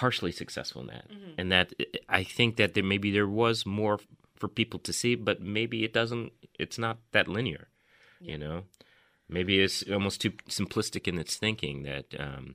partially 0.00 0.32
successful 0.32 0.80
in 0.84 0.88
that, 0.94 1.06
and 1.38 1.50
that 1.52 1.66
I 2.20 2.22
think 2.36 2.56
that 2.56 2.72
there 2.74 2.84
maybe 2.92 3.10
there 3.10 3.28
was 3.44 3.66
more 3.66 3.96
for 4.40 4.48
people 4.48 4.80
to 4.80 4.92
see, 4.92 5.14
but 5.28 5.36
maybe 5.58 5.78
it 5.84 5.92
doesn't. 6.00 6.32
It's 6.58 6.78
not 6.78 6.96
that 7.12 7.26
linear, 7.28 7.64
you 8.20 8.38
know. 8.38 8.56
Maybe 9.28 9.54
it's 9.64 9.78
almost 9.96 10.20
too 10.22 10.32
simplistic 10.48 11.06
in 11.06 11.18
its 11.18 11.36
thinking 11.36 11.76
that 11.90 12.06
um, 12.18 12.54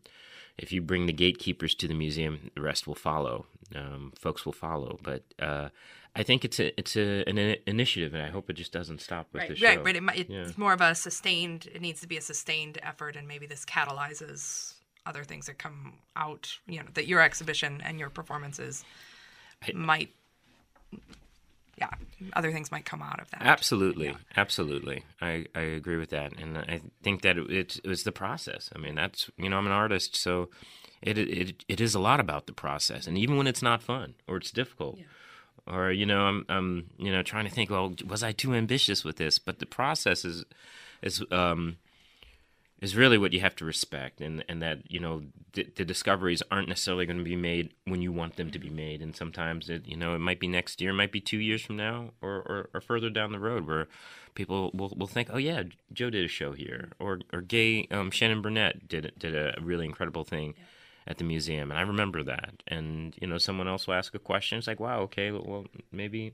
if 0.58 0.72
you 0.74 0.82
bring 0.82 1.06
the 1.06 1.14
gatekeepers 1.24 1.74
to 1.76 1.88
the 1.88 1.94
museum, 2.06 2.36
the 2.56 2.62
rest 2.62 2.86
will 2.88 2.96
follow. 3.10 3.46
Um, 3.76 4.12
folks 4.26 4.46
will 4.46 4.58
follow, 4.68 5.00
but 5.10 5.22
uh, 5.50 5.70
I 6.16 6.24
think 6.24 6.44
it's 6.46 6.60
a 6.60 6.68
it's 6.82 6.96
a, 6.98 7.24
an 7.30 7.38
i- 7.40 7.60
initiative, 7.68 8.14
and 8.16 8.24
I 8.24 8.30
hope 8.36 8.50
it 8.50 8.58
just 8.64 8.74
doesn't 8.74 9.02
stop 9.02 9.26
with 9.34 9.42
Right, 9.42 9.50
the 9.50 9.56
show. 9.56 9.68
right, 9.68 9.84
right. 9.86 9.96
It, 9.96 10.04
might- 10.04 10.20
it's 10.20 10.30
Yeah. 10.30 10.52
more 10.64 10.74
of 10.74 10.82
a 10.82 10.94
sustained. 10.96 11.62
It 11.76 11.82
needs 11.82 12.02
to 12.02 12.08
be 12.08 12.18
a 12.18 12.22
sustained 12.32 12.78
effort, 12.92 13.16
and 13.16 13.28
maybe 13.28 13.46
this 13.48 13.66
catalyzes 13.66 14.75
other 15.06 15.24
things 15.24 15.46
that 15.48 15.58
come 15.58 15.94
out. 16.16 16.58
You 16.68 16.80
know, 16.80 16.86
that 16.94 17.08
your 17.08 17.22
exhibition 17.22 17.82
and 17.84 18.00
your 18.00 18.10
performances 18.10 18.84
might. 19.74 20.10
Yeah, 21.78 21.90
other 22.34 22.54
things 22.54 22.72
might 22.72 22.86
come 22.86 23.02
out 23.02 23.20
of 23.20 23.30
that. 23.32 23.42
Absolutely, 23.42 24.16
absolutely. 24.38 25.04
I, 25.22 25.46
I 25.54 25.60
agree 25.60 25.98
with 25.98 26.10
that, 26.12 26.32
and 26.40 26.58
I 26.58 26.80
think 27.04 27.22
that 27.24 27.38
it, 27.38 27.82
it 27.84 27.88
was 27.88 28.04
the 28.04 28.14
process. 28.14 28.70
I 28.74 28.80
mean, 28.80 28.96
that's 28.96 29.30
you 29.38 29.50
know 29.50 29.58
I'm 29.58 29.66
an 29.66 29.74
artist, 29.74 30.16
so 30.16 30.50
it 31.02 31.18
it 31.18 31.66
it 31.68 31.82
is 31.82 31.94
a 31.94 32.00
lot 32.00 32.20
about 32.20 32.48
the 32.48 32.54
process, 32.54 33.08
and 33.08 33.18
even 33.18 33.36
when 33.38 33.48
it's 33.48 33.62
not 33.62 33.84
fun 33.84 34.16
or 34.28 34.38
it's 34.38 34.52
difficult, 34.52 35.00
or 35.68 35.92
you 35.92 36.06
know 36.06 36.22
I'm 36.22 36.46
I'm 36.48 36.90
you 36.98 37.12
know 37.12 37.24
trying 37.24 37.46
to 37.46 37.52
think, 37.52 37.70
well, 37.70 37.94
was 38.08 38.24
I 38.24 38.32
too 38.32 38.54
ambitious 38.54 39.04
with 39.04 39.18
this? 39.18 39.38
But 39.38 39.60
the 39.60 39.66
process 39.66 40.24
is 40.24 40.46
is 41.02 41.24
um 41.32 41.78
is 42.82 42.96
really 42.96 43.18
what 43.18 43.34
you 43.34 43.40
have 43.40 43.56
to 43.56 43.66
respect, 43.66 44.22
and 44.22 44.44
and 44.50 44.62
that 44.62 44.80
you 44.92 45.00
know 45.00 45.24
the, 45.54 45.68
the 45.76 45.86
discoveries 45.86 46.44
aren't 46.52 46.68
necessarily 46.68 47.06
going 47.06 47.18
to 47.18 47.24
be 47.24 47.36
made 47.36 47.74
when 47.86 48.02
you 48.02 48.12
want 48.12 48.36
them 48.36 48.52
to 48.52 48.60
be 48.60 48.70
made, 48.70 49.02
and 49.02 49.16
sometimes 49.16 49.70
it 49.70 49.88
you 49.88 49.96
know 49.96 50.14
it 50.16 50.20
might 50.20 50.40
be 50.40 50.48
next 50.48 50.82
year, 50.82 50.92
it 50.92 50.96
might 50.96 51.12
be 51.12 51.22
two 51.22 51.38
years 51.38 51.62
from 51.62 51.78
now, 51.78 52.12
or 52.22 52.36
or, 52.36 52.70
or 52.74 52.82
further 52.82 53.10
down 53.10 53.32
the 53.32 53.40
road 53.40 53.66
where 53.68 53.88
people 54.34 54.72
will, 54.74 54.94
will 54.98 55.08
think, 55.08 55.30
oh 55.32 55.38
yeah, 55.38 55.64
Joe 55.94 56.10
did 56.10 56.26
a 56.26 56.28
show 56.28 56.52
here, 56.52 56.92
or 57.00 57.20
or 57.32 57.42
Gaye 57.42 57.88
um, 57.92 58.12
Shannon 58.12 58.42
Burnett 58.42 58.88
did 58.88 59.14
did 59.18 59.36
a 59.36 59.56
really 59.62 59.86
incredible 59.86 60.24
thing. 60.24 60.56
At 61.08 61.20
the 61.20 61.24
museum, 61.24 61.70
and 61.70 61.80
I 61.80 61.84
remember 61.84 62.24
that. 62.24 62.64
And 62.66 63.14
you 63.22 63.28
know, 63.28 63.38
someone 63.38 63.68
else 63.68 63.86
will 63.86 63.94
ask 63.94 64.16
a 64.16 64.20
question. 64.20 64.58
It's 64.58 64.66
like, 64.66 64.80
wow, 64.80 65.02
okay, 65.02 65.30
well, 65.30 65.68
maybe, 65.92 66.34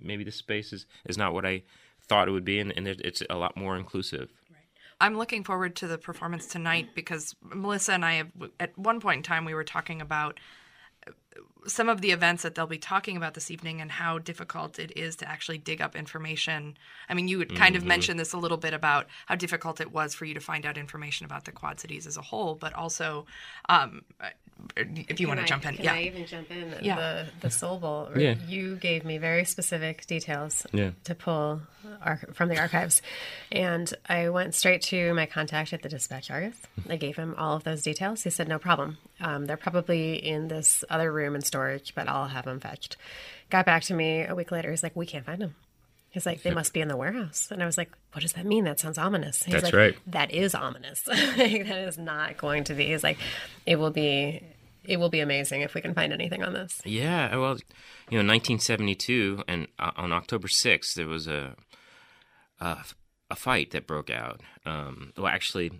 maybe 0.00 0.22
this 0.22 0.36
space 0.36 0.72
is, 0.72 0.86
is 1.06 1.18
not 1.18 1.34
what 1.34 1.44
I 1.44 1.64
thought 2.06 2.28
it 2.28 2.30
would 2.30 2.44
be, 2.44 2.60
and, 2.60 2.72
and 2.76 2.86
it's 2.86 3.24
a 3.28 3.34
lot 3.34 3.56
more 3.56 3.76
inclusive. 3.76 4.30
I'm 5.02 5.18
looking 5.18 5.42
forward 5.42 5.74
to 5.76 5.88
the 5.88 5.98
performance 5.98 6.46
tonight 6.46 6.90
because 6.94 7.34
Melissa 7.42 7.92
and 7.92 8.04
I 8.04 8.14
have, 8.14 8.28
at 8.60 8.78
one 8.78 9.00
point 9.00 9.16
in 9.16 9.22
time, 9.24 9.44
we 9.44 9.52
were 9.52 9.64
talking 9.64 10.00
about 10.00 10.38
some 11.66 11.88
of 11.88 12.00
the 12.00 12.12
events 12.12 12.44
that 12.44 12.54
they'll 12.54 12.66
be 12.68 12.78
talking 12.78 13.16
about 13.16 13.34
this 13.34 13.50
evening 13.50 13.80
and 13.80 13.90
how 13.90 14.18
difficult 14.18 14.78
it 14.78 14.92
is 14.96 15.16
to 15.16 15.28
actually 15.28 15.58
dig 15.58 15.80
up 15.80 15.96
information. 15.96 16.76
I 17.08 17.14
mean, 17.14 17.26
you 17.26 17.40
had 17.40 17.54
kind 17.54 17.74
of 17.74 17.84
mentioned 17.84 18.18
this 18.18 18.32
a 18.32 18.38
little 18.38 18.58
bit 18.58 18.74
about 18.74 19.06
how 19.26 19.34
difficult 19.34 19.80
it 19.80 19.92
was 19.92 20.14
for 20.14 20.24
you 20.24 20.34
to 20.34 20.40
find 20.40 20.64
out 20.64 20.78
information 20.78 21.26
about 21.26 21.44
the 21.46 21.52
Quad 21.52 21.80
Cities 21.80 22.06
as 22.06 22.16
a 22.16 22.22
whole, 22.22 22.54
but 22.54 22.72
also, 22.72 23.26
um, 23.68 24.02
if 24.76 25.20
you 25.20 25.28
want 25.28 25.38
to 25.40 25.44
I- 25.44 25.46
jump 25.46 25.66
in, 25.66 25.76
Can 25.76 25.84
yeah. 25.84 25.94
I 25.94 26.02
even 26.02 26.26
jump 26.26 26.50
in? 26.50 26.74
Yeah. 26.82 26.96
The 26.96 27.26
the 27.40 27.50
Soul 27.50 27.78
Bowl. 27.78 28.08
Yeah. 28.16 28.34
You 28.46 28.76
gave 28.76 29.04
me 29.04 29.18
very 29.18 29.44
specific 29.44 30.06
details 30.06 30.66
Yeah. 30.72 30.90
to 31.04 31.14
pull 31.14 31.62
ar- 32.02 32.20
from 32.32 32.48
the 32.48 32.58
archives, 32.58 33.02
and 33.50 33.92
I 34.08 34.28
went 34.30 34.54
straight 34.54 34.82
to 34.82 35.14
my 35.14 35.26
contact 35.26 35.72
at 35.72 35.82
the 35.82 35.88
Dispatch 35.88 36.30
Argus. 36.30 36.56
I 36.88 36.96
gave 36.96 37.16
him 37.16 37.34
all 37.38 37.56
of 37.56 37.64
those 37.64 37.82
details. 37.82 38.22
He 38.22 38.30
said, 38.30 38.48
"No 38.48 38.58
problem. 38.58 38.98
Um, 39.20 39.46
they're 39.46 39.56
probably 39.56 40.14
in 40.14 40.48
this 40.48 40.84
other 40.90 41.12
room 41.12 41.34
in 41.34 41.42
storage, 41.42 41.94
but 41.94 42.08
I'll 42.08 42.28
have 42.28 42.44
them 42.44 42.60
fetched." 42.60 42.96
Got 43.50 43.66
back 43.66 43.82
to 43.84 43.94
me 43.94 44.24
a 44.24 44.34
week 44.34 44.50
later. 44.50 44.70
He's 44.70 44.82
like, 44.82 44.96
"We 44.96 45.06
can't 45.06 45.26
find 45.26 45.40
them." 45.40 45.54
He's 46.10 46.26
like, 46.26 46.42
they 46.42 46.50
must 46.50 46.74
be 46.74 46.82
in 46.82 46.88
the 46.88 46.96
warehouse. 46.98 47.48
And 47.50 47.62
I 47.62 47.64
was 47.64 47.78
like, 47.78 47.90
what 48.12 48.20
does 48.20 48.34
that 48.34 48.44
mean? 48.44 48.64
That 48.64 48.78
sounds 48.78 48.98
ominous. 48.98 49.44
He's 49.44 49.52
That's 49.54 49.64
like, 49.64 49.72
right. 49.72 49.98
That 50.08 50.30
is 50.30 50.54
ominous. 50.54 51.06
Like, 51.06 51.66
that 51.66 51.88
is 51.88 51.96
not 51.96 52.36
going 52.36 52.64
to 52.64 52.74
be. 52.74 52.88
He's 52.88 53.02
like, 53.02 53.16
it 53.64 53.76
will 53.76 53.90
be, 53.92 54.42
it 54.84 54.98
will 54.98 55.08
be 55.08 55.20
amazing 55.20 55.62
if 55.62 55.74
we 55.74 55.80
can 55.80 55.94
find 55.94 56.12
anything 56.12 56.42
on 56.42 56.52
this. 56.52 56.80
Yeah, 56.84 57.36
well, 57.36 57.56
you 58.10 58.18
know, 58.18 58.28
1972, 58.28 59.44
and 59.46 59.68
uh, 59.78 59.92
on 59.96 60.12
October 60.12 60.48
6th, 60.48 60.94
there 60.94 61.06
was 61.06 61.26
a 61.26 61.54
a, 62.60 62.78
a 63.30 63.36
fight 63.36 63.72
that 63.72 63.86
broke 63.86 64.10
out. 64.10 64.40
Um, 64.64 65.12
well, 65.16 65.26
actually, 65.26 65.72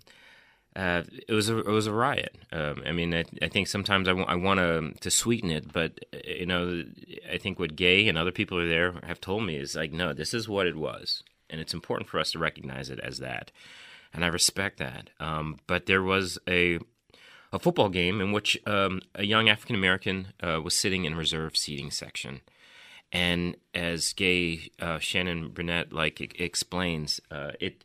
uh, 0.74 1.02
it 1.28 1.32
was 1.32 1.48
a 1.48 1.58
it 1.58 1.66
was 1.66 1.86
a 1.86 1.92
riot. 1.92 2.36
Um, 2.50 2.82
I 2.86 2.92
mean, 2.92 3.14
I, 3.14 3.24
I 3.40 3.48
think 3.48 3.68
sometimes 3.68 4.08
I 4.08 4.12
want 4.12 4.58
to 4.58 4.92
to 5.00 5.10
sweeten 5.10 5.50
it, 5.50 5.72
but 5.72 6.00
uh, 6.14 6.18
you 6.26 6.46
know, 6.46 6.82
I 7.30 7.38
think 7.38 7.58
what 7.58 7.76
Gaye 7.76 8.08
and 8.08 8.18
other 8.18 8.32
people 8.32 8.58
are 8.58 8.68
there 8.68 8.92
have 9.04 9.20
told 9.20 9.44
me 9.44 9.56
is 9.56 9.74
like, 9.74 9.92
no, 9.92 10.12
this 10.12 10.34
is 10.34 10.48
what 10.48 10.66
it 10.66 10.76
was, 10.76 11.22
and 11.50 11.60
it's 11.60 11.74
important 11.74 12.08
for 12.08 12.18
us 12.18 12.32
to 12.32 12.38
recognize 12.38 12.90
it 12.90 13.00
as 13.00 13.18
that, 13.18 13.50
and 14.14 14.24
I 14.24 14.28
respect 14.28 14.78
that. 14.78 15.10
Um, 15.20 15.58
but 15.66 15.86
there 15.86 16.02
was 16.02 16.38
a 16.48 16.78
a 17.52 17.58
football 17.58 17.88
game 17.88 18.20
in 18.20 18.32
which 18.32 18.58
um, 18.66 19.00
a 19.14 19.24
young 19.24 19.48
African 19.48 19.76
American 19.76 20.28
uh, 20.42 20.60
was 20.62 20.76
sitting 20.76 21.04
in 21.04 21.14
reserve 21.14 21.56
seating 21.56 21.90
section, 21.90 22.40
and 23.12 23.56
as 23.74 24.12
Gaye 24.12 24.70
uh, 24.80 24.98
Shannon 24.98 25.50
Burnett 25.50 25.92
like 25.92 26.20
explains, 26.40 27.20
uh, 27.30 27.52
it 27.60 27.84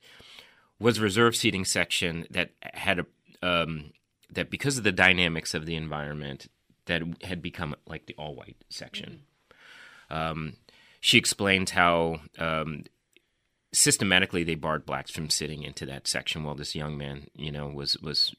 was 0.79 0.97
a 0.97 1.01
reserve 1.01 1.35
seating 1.35 1.65
section 1.65 2.25
that 2.29 2.51
had 2.61 2.99
a 2.99 3.05
um, 3.41 3.91
that 4.29 4.49
because 4.49 4.77
of 4.77 4.83
the 4.83 4.91
dynamics 4.91 5.53
of 5.53 5.65
the 5.65 5.75
environment 5.75 6.47
that 6.85 7.01
had 7.23 7.41
become 7.41 7.75
like 7.85 8.05
the 8.05 8.15
all 8.17 8.35
white 8.35 8.57
section. 8.69 9.23
Um, 10.09 10.53
she 10.99 11.17
explains 11.17 11.71
how 11.71 12.21
um, 12.39 12.85
systematically 13.73 14.43
they 14.43 14.55
barred 14.55 14.85
blacks 14.85 15.11
from 15.11 15.29
sitting 15.29 15.63
into 15.63 15.85
that 15.85 16.07
section 16.07 16.43
while 16.43 16.55
this 16.55 16.75
young 16.75 16.97
man, 16.97 17.27
you 17.35 17.51
know, 17.51 17.67
was 17.67 17.97
was 17.97 18.33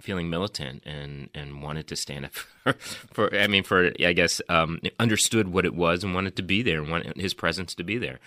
feeling 0.00 0.30
militant 0.30 0.82
and 0.84 1.28
and 1.34 1.62
wanted 1.62 1.86
to 1.88 1.96
stand 1.96 2.26
up 2.26 2.32
for, 2.62 2.72
for 3.12 3.34
I 3.36 3.46
mean 3.46 3.62
for 3.62 3.92
I 4.04 4.12
guess 4.12 4.40
um, 4.48 4.80
understood 4.98 5.48
what 5.48 5.64
it 5.64 5.74
was 5.74 6.04
and 6.04 6.14
wanted 6.14 6.36
to 6.36 6.42
be 6.42 6.62
there 6.62 6.80
and 6.80 6.90
wanted 6.90 7.16
his 7.16 7.34
presence 7.34 7.74
to 7.76 7.84
be 7.84 7.98
there. 7.98 8.18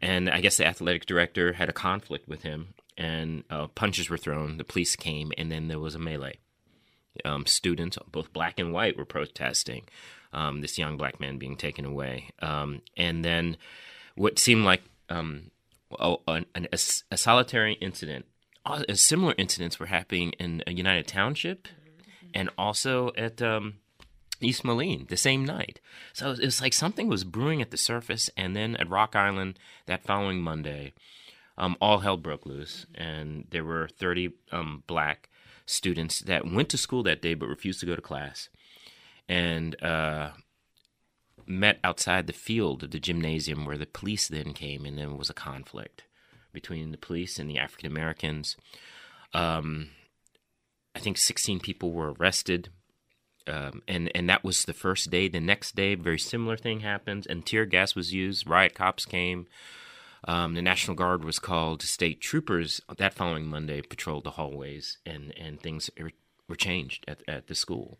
And 0.00 0.28
I 0.28 0.40
guess 0.40 0.56
the 0.56 0.66
athletic 0.66 1.06
director 1.06 1.52
had 1.52 1.68
a 1.68 1.72
conflict 1.72 2.28
with 2.28 2.42
him, 2.42 2.74
and 2.98 3.44
uh, 3.48 3.68
punches 3.68 4.10
were 4.10 4.18
thrown. 4.18 4.56
The 4.56 4.64
police 4.64 4.96
came, 4.96 5.32
and 5.38 5.50
then 5.50 5.68
there 5.68 5.78
was 5.78 5.94
a 5.94 6.00
melee. 6.00 6.38
Um, 7.24 7.46
students, 7.46 7.98
both 8.10 8.32
black 8.32 8.58
and 8.58 8.72
white, 8.72 8.96
were 8.96 9.04
protesting 9.04 9.84
um, 10.32 10.60
this 10.60 10.76
young 10.76 10.96
black 10.96 11.20
man 11.20 11.38
being 11.38 11.56
taken 11.56 11.84
away. 11.84 12.30
Um, 12.40 12.82
and 12.96 13.24
then 13.24 13.58
what 14.16 14.40
seemed 14.40 14.64
like 14.64 14.82
um, 15.08 15.52
a, 15.98 16.16
a, 16.28 16.78
a 17.10 17.16
solitary 17.16 17.74
incident. 17.74 18.26
Uh, 18.64 18.82
Similar 18.94 19.34
incidents 19.38 19.80
were 19.80 19.86
happening 19.86 20.32
in 20.38 20.62
a 20.66 20.72
United 20.72 21.08
Township 21.08 21.68
and 22.32 22.48
also 22.56 23.10
at 23.16 23.42
um, 23.42 23.74
East 24.40 24.64
Moline 24.64 25.06
the 25.08 25.16
same 25.16 25.44
night. 25.44 25.80
So 26.12 26.30
it 26.30 26.40
was 26.40 26.60
like 26.60 26.72
something 26.72 27.08
was 27.08 27.24
brewing 27.24 27.60
at 27.60 27.70
the 27.70 27.76
surface, 27.76 28.30
and 28.36 28.54
then 28.54 28.76
at 28.76 28.88
Rock 28.88 29.16
Island 29.16 29.58
that 29.86 30.04
following 30.04 30.40
Monday, 30.40 30.92
um, 31.58 31.76
all 31.80 31.98
hell 31.98 32.16
broke 32.16 32.46
loose, 32.46 32.86
and 32.94 33.46
there 33.50 33.64
were 33.64 33.88
30 33.88 34.30
um, 34.50 34.82
black 34.86 35.28
students 35.66 36.20
that 36.20 36.50
went 36.50 36.68
to 36.70 36.78
school 36.78 37.02
that 37.02 37.22
day 37.22 37.34
but 37.34 37.48
refused 37.48 37.80
to 37.80 37.86
go 37.86 37.96
to 37.96 38.02
class, 38.02 38.48
and 39.28 39.80
uh, 39.82 40.30
met 41.46 41.78
outside 41.84 42.26
the 42.26 42.32
field 42.32 42.82
of 42.82 42.90
the 42.90 43.00
gymnasium 43.00 43.64
where 43.64 43.78
the 43.78 43.86
police 43.86 44.28
then 44.28 44.52
came, 44.52 44.84
and 44.84 44.98
there 44.98 45.10
was 45.10 45.30
a 45.30 45.34
conflict 45.34 46.04
between 46.52 46.90
the 46.90 46.98
police 46.98 47.38
and 47.38 47.48
the 47.48 47.58
African 47.58 47.90
Americans. 47.90 48.56
Um, 49.34 49.90
I 50.94 50.98
think 50.98 51.18
16 51.18 51.60
people 51.60 51.92
were 51.92 52.12
arrested. 52.12 52.68
Um, 53.46 53.82
and 53.88 54.10
and 54.14 54.28
that 54.30 54.44
was 54.44 54.64
the 54.64 54.72
first 54.72 55.10
day. 55.10 55.26
The 55.26 55.40
next 55.40 55.74
day, 55.74 55.96
very 55.96 56.18
similar 56.18 56.56
thing 56.56 56.80
happens, 56.80 57.26
and 57.26 57.44
tear 57.44 57.66
gas 57.66 57.96
was 57.96 58.12
used. 58.12 58.48
Riot 58.48 58.74
cops 58.74 59.04
came. 59.04 59.48
Um, 60.24 60.54
the 60.54 60.62
National 60.62 60.96
Guard 60.96 61.24
was 61.24 61.40
called. 61.40 61.82
State 61.82 62.20
troopers 62.20 62.80
that 62.96 63.14
following 63.14 63.46
Monday 63.46 63.82
patrolled 63.82 64.24
the 64.24 64.32
hallways, 64.32 64.98
and, 65.04 65.34
and 65.36 65.60
things 65.60 65.90
were 66.48 66.56
changed 66.56 67.04
at, 67.08 67.22
at 67.26 67.48
the 67.48 67.54
school. 67.54 67.98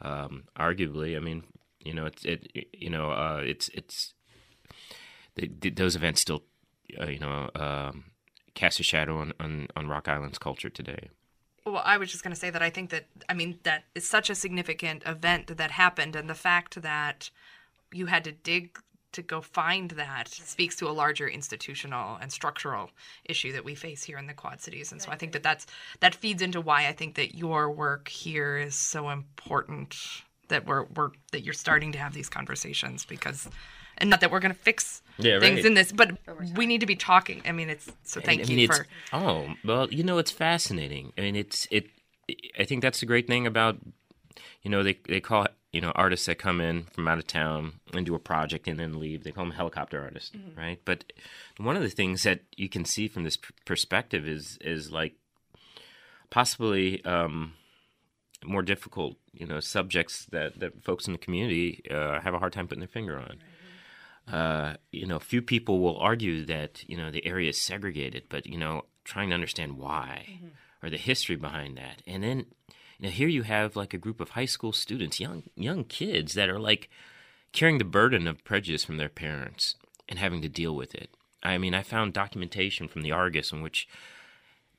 Um, 0.00 0.44
arguably, 0.58 1.16
I 1.16 1.20
mean, 1.20 1.44
you 1.84 1.92
know, 1.92 2.06
it's 2.06 2.24
it, 2.24 2.50
you 2.72 2.88
know, 2.88 3.10
uh, 3.10 3.42
it's 3.44 3.68
it's 3.70 4.14
those 5.36 5.96
events 5.96 6.22
still, 6.22 6.42
uh, 7.00 7.06
you 7.06 7.18
know, 7.18 7.50
um, 7.54 8.04
cast 8.54 8.80
a 8.80 8.82
shadow 8.82 9.18
on, 9.18 9.32
on, 9.40 9.68
on 9.76 9.88
Rock 9.88 10.08
Island's 10.08 10.38
culture 10.38 10.70
today. 10.70 11.08
Well, 11.66 11.82
I 11.84 11.98
was 11.98 12.10
just 12.10 12.24
going 12.24 12.34
to 12.34 12.40
say 12.40 12.50
that 12.50 12.62
I 12.62 12.70
think 12.70 12.90
that 12.90 13.06
I 13.28 13.34
mean 13.34 13.58
that 13.64 13.84
is 13.94 14.08
such 14.08 14.30
a 14.30 14.34
significant 14.34 15.02
event 15.06 15.56
that 15.56 15.70
happened, 15.70 16.16
and 16.16 16.28
the 16.28 16.34
fact 16.34 16.80
that 16.82 17.30
you 17.92 18.06
had 18.06 18.24
to 18.24 18.32
dig 18.32 18.78
to 19.12 19.22
go 19.22 19.40
find 19.40 19.90
that 19.92 20.28
speaks 20.28 20.76
to 20.76 20.88
a 20.88 20.92
larger 20.92 21.28
institutional 21.28 22.16
and 22.20 22.30
structural 22.30 22.90
issue 23.24 23.52
that 23.52 23.64
we 23.64 23.74
face 23.74 24.04
here 24.04 24.18
in 24.18 24.26
the 24.26 24.34
Quad 24.34 24.60
Cities. 24.60 24.92
And 24.92 25.02
so 25.02 25.10
I 25.10 25.16
think 25.16 25.32
that 25.32 25.42
that's 25.42 25.66
that 26.00 26.14
feeds 26.14 26.42
into 26.42 26.60
why 26.60 26.86
I 26.86 26.92
think 26.92 27.16
that 27.16 27.36
your 27.36 27.70
work 27.70 28.08
here 28.08 28.56
is 28.56 28.74
so 28.74 29.10
important 29.10 29.96
that 30.48 30.66
we're 30.66 30.84
we're 30.94 31.10
that 31.32 31.42
you're 31.42 31.54
starting 31.54 31.92
to 31.92 31.98
have 31.98 32.14
these 32.14 32.28
conversations 32.28 33.04
because 33.04 33.48
and 33.98 34.10
not 34.10 34.20
that 34.20 34.30
we're 34.30 34.40
going 34.40 34.54
to 34.54 34.58
fix 34.58 35.02
yeah, 35.24 35.40
things 35.40 35.56
right. 35.58 35.66
in 35.66 35.74
this, 35.74 35.92
but 35.92 36.16
we 36.56 36.66
need 36.66 36.80
to 36.80 36.86
be 36.86 36.96
talking. 36.96 37.42
I 37.46 37.52
mean, 37.52 37.70
it's 37.70 37.90
so 38.04 38.20
thank 38.20 38.42
I 38.42 38.44
mean, 38.44 38.58
you 38.58 38.66
for. 38.68 38.86
Oh 39.12 39.54
well, 39.64 39.88
you 39.90 40.04
know, 40.04 40.18
it's 40.18 40.30
fascinating. 40.30 41.12
I 41.16 41.22
mean, 41.22 41.36
it's 41.36 41.66
it. 41.70 41.86
I 42.58 42.64
think 42.64 42.82
that's 42.82 43.00
the 43.00 43.06
great 43.06 43.26
thing 43.26 43.46
about, 43.46 43.78
you 44.62 44.70
know, 44.70 44.82
they 44.82 44.98
they 45.08 45.20
call 45.20 45.46
you 45.72 45.80
know 45.80 45.92
artists 45.94 46.26
that 46.26 46.38
come 46.38 46.60
in 46.60 46.84
from 46.84 47.06
out 47.08 47.18
of 47.18 47.26
town 47.26 47.74
and 47.92 48.04
do 48.04 48.14
a 48.14 48.18
project 48.18 48.66
and 48.66 48.78
then 48.78 48.98
leave 48.98 49.22
they 49.22 49.30
call 49.30 49.44
them 49.44 49.54
helicopter 49.54 50.02
artists 50.02 50.30
mm-hmm. 50.30 50.58
right 50.58 50.80
but 50.84 51.12
one 51.58 51.76
of 51.76 51.82
the 51.82 51.88
things 51.88 52.22
that 52.24 52.40
you 52.56 52.68
can 52.68 52.84
see 52.84 53.08
from 53.08 53.24
this 53.24 53.38
perspective 53.64 54.26
is 54.26 54.58
is 54.62 54.90
like 54.90 55.14
possibly 56.30 57.04
um, 57.04 57.54
more 58.44 58.62
difficult 58.62 59.16
you 59.32 59.46
know 59.46 59.60
subjects 59.60 60.26
that 60.32 60.58
that 60.58 60.82
folks 60.82 61.06
in 61.06 61.12
the 61.12 61.18
community 61.18 61.82
uh, 61.90 62.20
have 62.20 62.34
a 62.34 62.38
hard 62.38 62.52
time 62.52 62.66
putting 62.66 62.80
their 62.80 62.88
finger 62.88 63.18
on 63.18 63.38
uh, 64.32 64.76
you 64.92 65.06
know 65.06 65.18
few 65.18 65.42
people 65.42 65.80
will 65.80 65.98
argue 65.98 66.44
that 66.44 66.84
you 66.88 66.96
know 66.96 67.10
the 67.10 67.26
area 67.26 67.50
is 67.50 67.60
segregated 67.60 68.24
but 68.28 68.46
you 68.46 68.58
know 68.58 68.84
trying 69.04 69.28
to 69.28 69.34
understand 69.34 69.76
why 69.76 70.26
mm-hmm. 70.30 70.48
or 70.82 70.90
the 70.90 70.96
history 70.96 71.36
behind 71.36 71.76
that 71.76 72.02
and 72.06 72.22
then 72.22 72.46
now 73.00 73.08
here 73.08 73.28
you 73.28 73.42
have 73.42 73.76
like 73.76 73.94
a 73.94 73.98
group 73.98 74.20
of 74.20 74.30
high 74.30 74.44
school 74.44 74.72
students, 74.72 75.18
young 75.18 75.44
young 75.56 75.84
kids 75.84 76.34
that 76.34 76.50
are 76.50 76.58
like 76.58 76.90
carrying 77.52 77.78
the 77.78 77.84
burden 77.84 78.26
of 78.26 78.44
prejudice 78.44 78.84
from 78.84 78.98
their 78.98 79.08
parents 79.08 79.74
and 80.08 80.18
having 80.18 80.42
to 80.42 80.48
deal 80.48 80.76
with 80.76 80.94
it. 80.94 81.10
I 81.42 81.56
mean, 81.56 81.74
I 81.74 81.82
found 81.82 82.12
documentation 82.12 82.88
from 82.88 83.02
the 83.02 83.12
Argus 83.12 83.52
in 83.52 83.62
which 83.62 83.88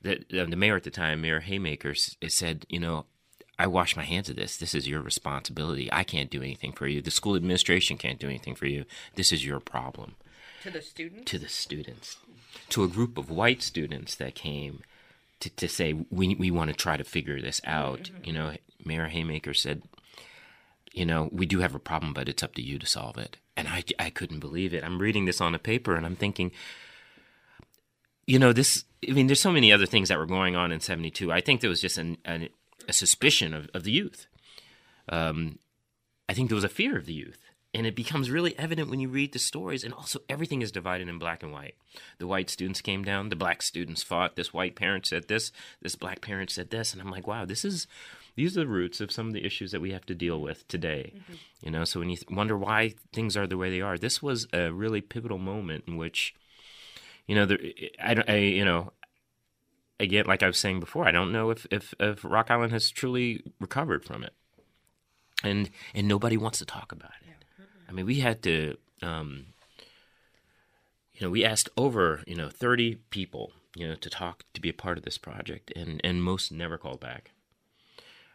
the 0.00 0.24
the 0.30 0.56
mayor 0.56 0.76
at 0.76 0.84
the 0.84 0.90
time, 0.90 1.20
Mayor 1.20 1.40
Haymaker, 1.40 1.94
said, 1.94 2.64
you 2.68 2.78
know, 2.78 3.06
I 3.62 3.68
wash 3.68 3.96
my 3.96 4.02
hands 4.02 4.28
of 4.28 4.34
this. 4.34 4.56
This 4.56 4.74
is 4.74 4.88
your 4.88 5.00
responsibility. 5.00 5.88
I 5.92 6.02
can't 6.02 6.30
do 6.30 6.42
anything 6.42 6.72
for 6.72 6.88
you. 6.88 7.00
The 7.00 7.12
school 7.12 7.36
administration 7.36 7.96
can't 7.96 8.18
do 8.18 8.26
anything 8.26 8.56
for 8.56 8.66
you. 8.66 8.84
This 9.14 9.30
is 9.30 9.46
your 9.46 9.60
problem. 9.60 10.16
To 10.64 10.70
the 10.72 10.82
students? 10.82 11.30
To 11.30 11.38
the 11.38 11.48
students. 11.48 12.16
To 12.70 12.82
a 12.82 12.88
group 12.88 13.16
of 13.16 13.30
white 13.30 13.62
students 13.62 14.16
that 14.16 14.34
came 14.34 14.82
to, 15.38 15.48
to 15.48 15.68
say 15.68 15.92
we 16.10 16.34
we 16.34 16.50
want 16.50 16.70
to 16.70 16.76
try 16.76 16.96
to 16.96 17.04
figure 17.04 17.40
this 17.40 17.60
out. 17.64 18.00
Mm-hmm. 18.00 18.24
You 18.24 18.32
know, 18.32 18.56
Mayor 18.84 19.06
Haymaker 19.06 19.54
said, 19.54 19.82
you 20.92 21.06
know, 21.06 21.28
we 21.30 21.46
do 21.46 21.60
have 21.60 21.76
a 21.76 21.78
problem, 21.78 22.12
but 22.12 22.28
it's 22.28 22.42
up 22.42 22.56
to 22.56 22.62
you 22.62 22.80
to 22.80 22.86
solve 22.86 23.16
it. 23.16 23.36
And 23.56 23.68
I 23.68 23.84
I 23.96 24.10
couldn't 24.10 24.40
believe 24.40 24.74
it. 24.74 24.82
I'm 24.82 24.98
reading 24.98 25.24
this 25.24 25.40
on 25.40 25.54
a 25.54 25.60
paper, 25.60 25.94
and 25.94 26.04
I'm 26.04 26.16
thinking, 26.16 26.50
you 28.26 28.40
know, 28.40 28.52
this. 28.52 28.82
I 29.08 29.12
mean, 29.12 29.28
there's 29.28 29.40
so 29.40 29.52
many 29.52 29.72
other 29.72 29.86
things 29.86 30.08
that 30.08 30.18
were 30.18 30.26
going 30.26 30.56
on 30.56 30.72
in 30.72 30.80
'72. 30.80 31.30
I 31.30 31.40
think 31.40 31.60
there 31.60 31.70
was 31.70 31.80
just 31.80 31.98
an, 31.98 32.18
an, 32.24 32.48
a 32.88 32.92
suspicion 32.92 33.54
of, 33.54 33.68
of 33.74 33.84
the 33.84 33.92
youth. 33.92 34.26
Um, 35.08 35.58
I 36.28 36.34
think 36.34 36.48
there 36.48 36.56
was 36.56 36.64
a 36.64 36.68
fear 36.68 36.96
of 36.96 37.06
the 37.06 37.12
youth 37.12 37.52
and 37.74 37.86
it 37.86 37.96
becomes 37.96 38.30
really 38.30 38.56
evident 38.58 38.90
when 38.90 39.00
you 39.00 39.08
read 39.08 39.32
the 39.32 39.38
stories 39.38 39.84
and 39.84 39.94
also 39.94 40.20
everything 40.28 40.62
is 40.62 40.72
divided 40.72 41.08
in 41.08 41.18
black 41.18 41.42
and 41.42 41.52
white 41.52 41.74
the 42.18 42.26
white 42.26 42.50
students 42.50 42.80
came 42.80 43.04
down 43.04 43.28
the 43.28 43.36
black 43.36 43.62
students 43.62 44.02
fought 44.02 44.36
this 44.36 44.52
white 44.52 44.76
parent 44.76 45.06
said 45.06 45.28
this 45.28 45.52
this 45.80 45.96
black 45.96 46.20
parent 46.20 46.50
said 46.50 46.70
this 46.70 46.92
and 46.92 47.00
i'm 47.00 47.10
like 47.10 47.26
wow 47.26 47.44
this 47.44 47.64
is 47.64 47.86
these 48.34 48.56
are 48.56 48.60
the 48.60 48.66
roots 48.66 49.00
of 49.00 49.12
some 49.12 49.28
of 49.28 49.32
the 49.32 49.44
issues 49.44 49.72
that 49.72 49.80
we 49.80 49.92
have 49.92 50.06
to 50.06 50.14
deal 50.14 50.40
with 50.40 50.66
today 50.68 51.12
mm-hmm. 51.14 51.34
you 51.62 51.70
know 51.70 51.84
so 51.84 52.00
when 52.00 52.10
you 52.10 52.16
wonder 52.30 52.56
why 52.56 52.94
things 53.12 53.36
are 53.36 53.46
the 53.46 53.56
way 53.56 53.70
they 53.70 53.80
are 53.80 53.98
this 53.98 54.22
was 54.22 54.46
a 54.52 54.72
really 54.72 55.00
pivotal 55.00 55.38
moment 55.38 55.84
in 55.86 55.96
which 55.96 56.34
you 57.26 57.34
know 57.34 57.46
there, 57.46 57.58
I, 58.02 58.22
I 58.28 58.36
you 58.36 58.64
know 58.64 58.92
again 60.02 60.24
like 60.26 60.42
i 60.42 60.46
was 60.46 60.58
saying 60.58 60.80
before 60.80 61.06
i 61.06 61.10
don't 61.10 61.32
know 61.32 61.50
if, 61.50 61.66
if 61.70 61.94
if 61.98 62.22
rock 62.24 62.50
island 62.50 62.72
has 62.72 62.90
truly 62.90 63.42
recovered 63.60 64.04
from 64.04 64.22
it. 64.22 64.34
And 65.44 65.70
and 65.92 66.06
nobody 66.06 66.36
wants 66.36 66.58
to 66.60 66.64
talk 66.64 66.92
about 66.92 67.10
it. 67.22 67.44
I 67.88 67.92
mean, 67.92 68.06
we 68.06 68.20
had 68.20 68.42
to, 68.44 68.76
um, 69.02 69.46
you 71.14 71.26
know, 71.26 71.30
we 71.30 71.44
asked 71.44 71.68
over, 71.76 72.22
you 72.26 72.34
know, 72.34 72.48
30 72.48 72.96
people, 73.10 73.52
you 73.74 73.86
know, 73.88 73.96
to 73.96 74.08
talk, 74.08 74.44
to 74.54 74.60
be 74.60 74.70
a 74.70 74.72
part 74.72 74.96
of 74.98 75.04
this 75.04 75.18
project, 75.18 75.72
and, 75.76 76.00
and 76.04 76.22
most 76.22 76.52
never 76.52 76.78
called 76.78 77.00
back. 77.00 77.32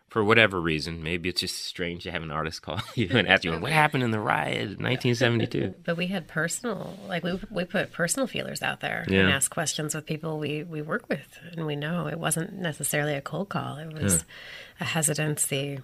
For 0.09 0.23
whatever 0.23 0.61
reason, 0.61 1.03
maybe 1.03 1.27
it's 1.27 1.41
just 1.41 1.65
strange 1.65 2.03
to 2.03 2.11
have 2.11 2.23
an 2.23 2.31
artist 2.31 2.61
call 2.61 2.79
you 2.95 3.09
and 3.11 3.27
ask 3.27 3.43
you, 3.43 3.57
what 3.57 3.71
happened 3.83 4.03
in 4.03 4.11
the 4.11 4.19
riot 4.19 4.61
in 4.61 4.83
1972? 4.83 5.75
But 5.83 5.97
we 5.97 6.07
had 6.07 6.27
personal, 6.27 6.97
like 7.07 7.23
we, 7.23 7.39
we 7.49 7.65
put 7.65 7.91
personal 7.91 8.25
feelers 8.27 8.61
out 8.61 8.79
there 8.79 9.05
yeah. 9.07 9.21
and 9.21 9.29
asked 9.29 9.49
questions 9.49 9.93
with 9.93 10.05
people 10.05 10.39
we, 10.39 10.63
we 10.63 10.81
work 10.81 11.09
with. 11.09 11.39
And 11.51 11.65
we 11.65 11.75
know 11.75 12.07
it 12.07 12.19
wasn't 12.19 12.53
necessarily 12.53 13.15
a 13.15 13.21
cold 13.21 13.49
call, 13.49 13.77
it 13.77 13.93
was 13.93 14.15
yeah. 14.15 14.21
a 14.79 14.83
hesitancy 14.85 15.79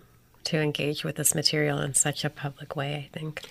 to 0.46 0.60
engage 0.60 1.04
with 1.04 1.16
this 1.16 1.36
material 1.36 1.80
in 1.80 1.94
such 1.94 2.26
a 2.26 2.30
public 2.30 2.76
way. 2.76 3.10
I 3.10 3.18
think. 3.18 3.44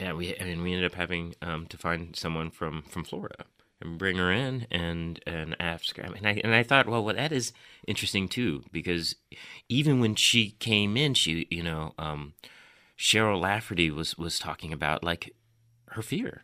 Yeah, 0.00 0.12
we 0.12 0.36
I 0.40 0.44
mean 0.44 0.62
we 0.62 0.72
ended 0.72 0.90
up 0.90 0.96
having 0.96 1.34
um, 1.42 1.66
to 1.66 1.76
find 1.76 2.16
someone 2.16 2.50
from 2.50 2.82
from 2.82 3.04
Florida 3.04 3.44
and 3.84 3.98
bring 3.98 4.16
her 4.16 4.32
in 4.32 4.66
and 4.70 5.20
and 5.26 5.54
ask 5.60 5.96
her. 5.96 6.02
And 6.02 6.26
I 6.26 6.40
and 6.42 6.54
I 6.54 6.62
thought, 6.62 6.88
well, 6.88 7.04
well, 7.04 7.14
that 7.14 7.32
is 7.32 7.52
interesting 7.86 8.28
too 8.28 8.64
because 8.72 9.14
even 9.68 10.00
when 10.00 10.14
she 10.14 10.52
came 10.52 10.96
in, 10.96 11.14
she 11.14 11.46
you 11.50 11.62
know 11.62 11.94
um, 11.98 12.34
Cheryl 12.98 13.40
Lafferty 13.40 13.90
was 13.90 14.16
was 14.16 14.38
talking 14.38 14.72
about 14.72 15.04
like 15.04 15.34
her 15.90 16.02
fear 16.02 16.42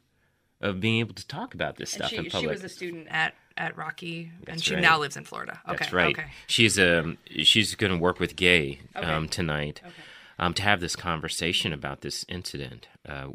of 0.60 0.80
being 0.80 1.00
able 1.00 1.14
to 1.14 1.26
talk 1.26 1.54
about 1.54 1.76
this 1.76 1.90
stuff 1.90 2.10
she, 2.10 2.16
in 2.16 2.24
public. 2.26 2.42
She 2.42 2.46
was 2.48 2.64
a 2.64 2.68
student 2.68 3.08
at 3.10 3.34
at 3.56 3.76
Rocky, 3.76 4.30
That's 4.40 4.52
and 4.52 4.64
she 4.64 4.74
right. 4.74 4.82
now 4.82 4.98
lives 4.98 5.16
in 5.16 5.24
Florida. 5.24 5.60
Okay, 5.68 5.76
That's 5.78 5.92
right. 5.92 6.18
Okay. 6.18 6.28
She's 6.46 6.78
um 6.78 7.18
she's 7.26 7.74
going 7.74 7.92
to 7.92 7.98
work 7.98 8.20
with 8.20 8.36
Gaye 8.36 8.80
okay. 8.96 9.06
um 9.06 9.28
tonight. 9.28 9.80
Okay. 9.84 9.94
Um, 10.38 10.54
to 10.54 10.62
have 10.62 10.80
this 10.80 10.96
conversation 10.96 11.74
about 11.74 12.00
this 12.00 12.24
incident, 12.26 12.88
uh, 13.06 13.26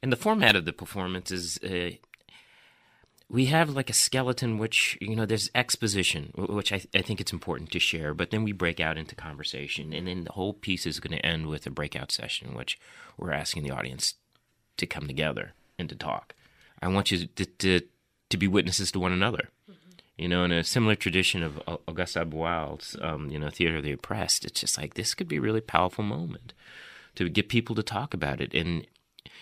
and 0.00 0.12
the 0.12 0.16
format 0.16 0.54
of 0.54 0.64
the 0.64 0.72
performance 0.72 1.32
is 1.32 1.58
uh, 1.64 1.96
we 3.34 3.46
have 3.46 3.70
like 3.70 3.90
a 3.90 3.94
skeleton 3.94 4.58
which 4.58 4.96
you 5.00 5.16
know 5.16 5.26
there's 5.26 5.50
exposition 5.54 6.32
which 6.36 6.72
I, 6.72 6.82
I, 6.94 7.02
think 7.02 7.20
it's 7.20 7.32
important 7.32 7.72
to 7.72 7.80
share 7.80 8.14
but 8.14 8.30
then 8.30 8.44
we 8.44 8.52
break 8.52 8.78
out 8.78 8.96
into 8.96 9.16
conversation 9.16 9.92
and 9.92 10.06
then 10.06 10.22
the 10.22 10.32
whole 10.32 10.52
piece 10.52 10.86
is 10.86 11.00
going 11.00 11.16
to 11.16 11.26
end 11.26 11.48
with 11.48 11.66
a 11.66 11.70
breakout 11.70 12.12
session 12.12 12.54
which 12.54 12.78
we're 13.18 13.32
asking 13.32 13.64
the 13.64 13.72
audience 13.72 14.14
to 14.76 14.86
come 14.86 15.08
together 15.08 15.52
and 15.78 15.88
to 15.88 15.96
talk 15.96 16.34
i 16.80 16.86
want 16.86 17.10
you 17.10 17.26
to, 17.26 17.44
to, 17.44 17.80
to 18.30 18.36
be 18.36 18.46
witnesses 18.46 18.92
to 18.92 19.00
one 19.00 19.12
another 19.12 19.48
you 20.16 20.28
know, 20.28 20.44
in 20.44 20.52
a 20.52 20.62
similar 20.62 20.94
tradition 20.94 21.42
of 21.42 21.60
Augusto 21.88 22.24
Boal's, 22.24 22.96
um, 23.02 23.30
you 23.30 23.38
know, 23.38 23.50
Theater 23.50 23.78
of 23.78 23.82
the 23.82 23.90
Oppressed, 23.90 24.44
it's 24.44 24.60
just 24.60 24.78
like 24.78 24.94
this 24.94 25.12
could 25.12 25.26
be 25.26 25.38
a 25.38 25.40
really 25.40 25.60
powerful 25.60 26.04
moment 26.04 26.52
to 27.16 27.28
get 27.28 27.48
people 27.48 27.74
to 27.74 27.82
talk 27.82 28.14
about 28.14 28.40
it. 28.40 28.54
And, 28.54 28.86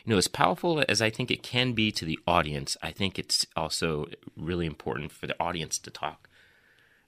you 0.05 0.13
know, 0.13 0.19
as 0.19 0.29
powerful 0.29 0.85
as 0.89 1.01
I 1.01 1.11
think 1.11 1.31
it 1.31 1.43
can 1.43 1.73
be 1.73 1.93
to 1.93 2.05
the 2.05 2.19
audience, 2.27 2.77
I 2.83 2.91
think 2.91 3.19
it's 3.19 3.47
also 3.57 4.07
really 4.37 4.67
important 4.67 5.13
for 5.13 5.27
the 5.27 5.41
audience 5.41 5.79
to 5.81 5.91
talk, 5.91 6.29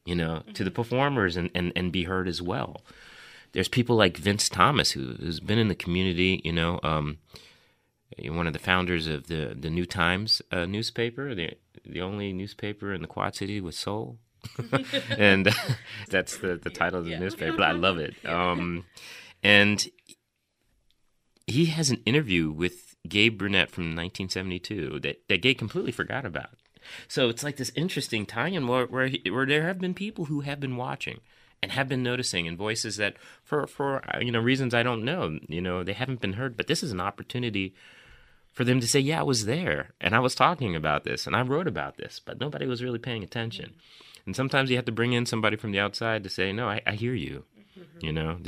you 0.05 0.15
know, 0.15 0.37
mm-hmm. 0.37 0.53
to 0.53 0.65
the 0.65 0.71
performers 0.71 1.37
and, 1.37 1.51
and, 1.55 1.73
and 1.75 1.91
be 1.91 2.05
heard 2.05 2.29
as 2.29 2.41
well. 2.41 2.83
There's 3.53 3.69
people 3.69 3.97
like 3.97 4.17
Vince 4.17 4.49
Thomas, 4.49 4.93
who, 4.93 5.15
who's 5.15 5.41
been 5.41 5.59
in 5.59 5.69
the 5.69 5.75
community, 5.75 6.41
you 6.45 6.53
know, 6.53 6.81
um, 6.83 7.19
one 8.23 8.47
of 8.47 8.53
the 8.53 8.59
founders 8.59 9.07
of 9.07 9.27
the 9.27 9.57
the 9.59 9.71
New 9.71 9.87
Times 9.87 10.41
uh, 10.53 10.67
newspaper, 10.67 11.35
the 11.35 11.55
the 11.85 12.01
only 12.01 12.33
newspaper 12.33 12.93
in 12.93 13.03
the 13.03 13.09
Quad 13.09 13.35
City 13.35 13.61
with 13.61 13.75
soul. 13.75 14.19
and 15.19 15.49
that's 16.09 16.37
the, 16.37 16.57
the 16.57 16.71
title 16.71 16.99
of 16.99 17.07
the 17.07 17.13
yeah. 17.13 17.19
newspaper. 17.19 17.63
I 17.63 17.73
love 17.73 17.99
it. 17.99 18.15
Um, 18.25 18.85
and 19.43 19.87
he 21.47 21.67
has 21.67 21.91
an 21.91 22.03
interview 22.07 22.51
with 22.51 22.97
Gaye 23.09 23.29
Burnett 23.29 23.71
from 23.71 23.85
1972 23.85 25.01
that, 25.01 25.23
that 25.29 25.43
Gaye 25.43 25.55
completely 25.55 25.93
forgot 25.93 26.25
about. 26.25 26.51
So 27.09 27.29
it's 27.29 27.43
like 27.43 27.57
this 27.57 27.73
interesting 27.75 28.27
tie-in 28.27 28.67
where, 28.67 28.87
where, 28.87 29.11
where 29.31 29.47
there 29.47 29.67
have 29.67 29.79
been 29.79 29.95
people 29.95 30.27
who 30.27 30.41
have 30.41 30.61
been 30.61 30.77
watching 30.77 31.21
and 31.63 31.73
have 31.73 31.89
been 31.89 32.03
noticing 32.03 32.47
and 32.47 32.59
voices 32.59 32.99
that 32.99 33.17
for 33.43 33.67
for 33.67 34.03
uh, 34.15 34.19
you 34.21 34.31
know 34.31 34.39
reasons 34.41 34.75
I 34.75 34.83
don't 34.83 35.03
know 35.03 35.39
you 35.49 35.63
know 35.63 35.83
they 35.83 35.95
haven't 35.95 36.21
been 36.21 36.35
heard 36.35 36.59
but 36.59 36.67
this 36.67 36.83
is 36.83 36.93
an 36.93 37.01
opportunity 37.01 37.75
for 38.55 38.65
them 38.65 38.81
to 38.81 38.87
say, 38.87 39.01
"Yeah, 39.01 39.21
I 39.21 39.25
was 39.25 39.47
there 39.47 39.95
and 40.01 40.15
I 40.15 40.21
was 40.21 40.35
talking 40.35 40.77
about 40.77 41.05
this 41.05 41.27
and 41.27 41.35
I 41.35 41.43
wrote 41.43 41.67
about 41.67 41.97
this," 41.97 42.21
but 42.25 42.41
nobody 42.41 42.67
was 42.67 42.83
really 42.83 43.01
paying 43.01 43.23
attention. 43.23 43.75
And 44.25 44.35
sometimes 44.35 44.71
you 44.71 44.77
have 44.77 44.85
to 44.87 44.93
bring 44.93 45.13
in 45.13 45.27
somebody 45.27 45.57
from 45.57 45.73
the 45.73 45.81
outside 45.81 46.23
to 46.23 46.31
say, 46.31 46.53
"No, 46.53 46.69
I, 46.69 46.81
I 46.87 46.93
hear 46.93 47.15
you." 47.15 47.45
You 48.01 48.13
know, 48.13 48.39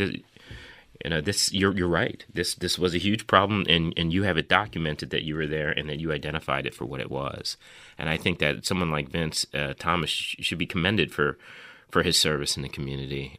you 1.06 1.10
know, 1.10 1.20
this 1.20 1.52
you're 1.52 1.72
you're 1.72 1.86
right. 1.86 2.24
This 2.34 2.56
this 2.56 2.80
was 2.80 2.92
a 2.92 2.98
huge 2.98 3.28
problem, 3.28 3.64
and 3.68 3.94
and 3.96 4.12
you 4.12 4.24
have 4.24 4.36
it 4.36 4.48
documented 4.48 5.10
that 5.10 5.22
you 5.22 5.36
were 5.36 5.46
there 5.46 5.70
and 5.70 5.88
that 5.88 6.00
you 6.00 6.10
identified 6.10 6.66
it 6.66 6.74
for 6.74 6.84
what 6.84 7.00
it 7.00 7.12
was. 7.12 7.56
And 7.96 8.08
I 8.08 8.16
think 8.16 8.40
that 8.40 8.66
someone 8.66 8.90
like 8.90 9.10
Vince 9.10 9.46
uh, 9.54 9.74
Thomas 9.78 10.10
should 10.10 10.58
be 10.58 10.66
commended 10.66 11.12
for 11.12 11.38
for 11.88 12.02
his 12.02 12.18
service 12.18 12.56
in 12.56 12.64
the 12.64 12.68
community. 12.68 13.38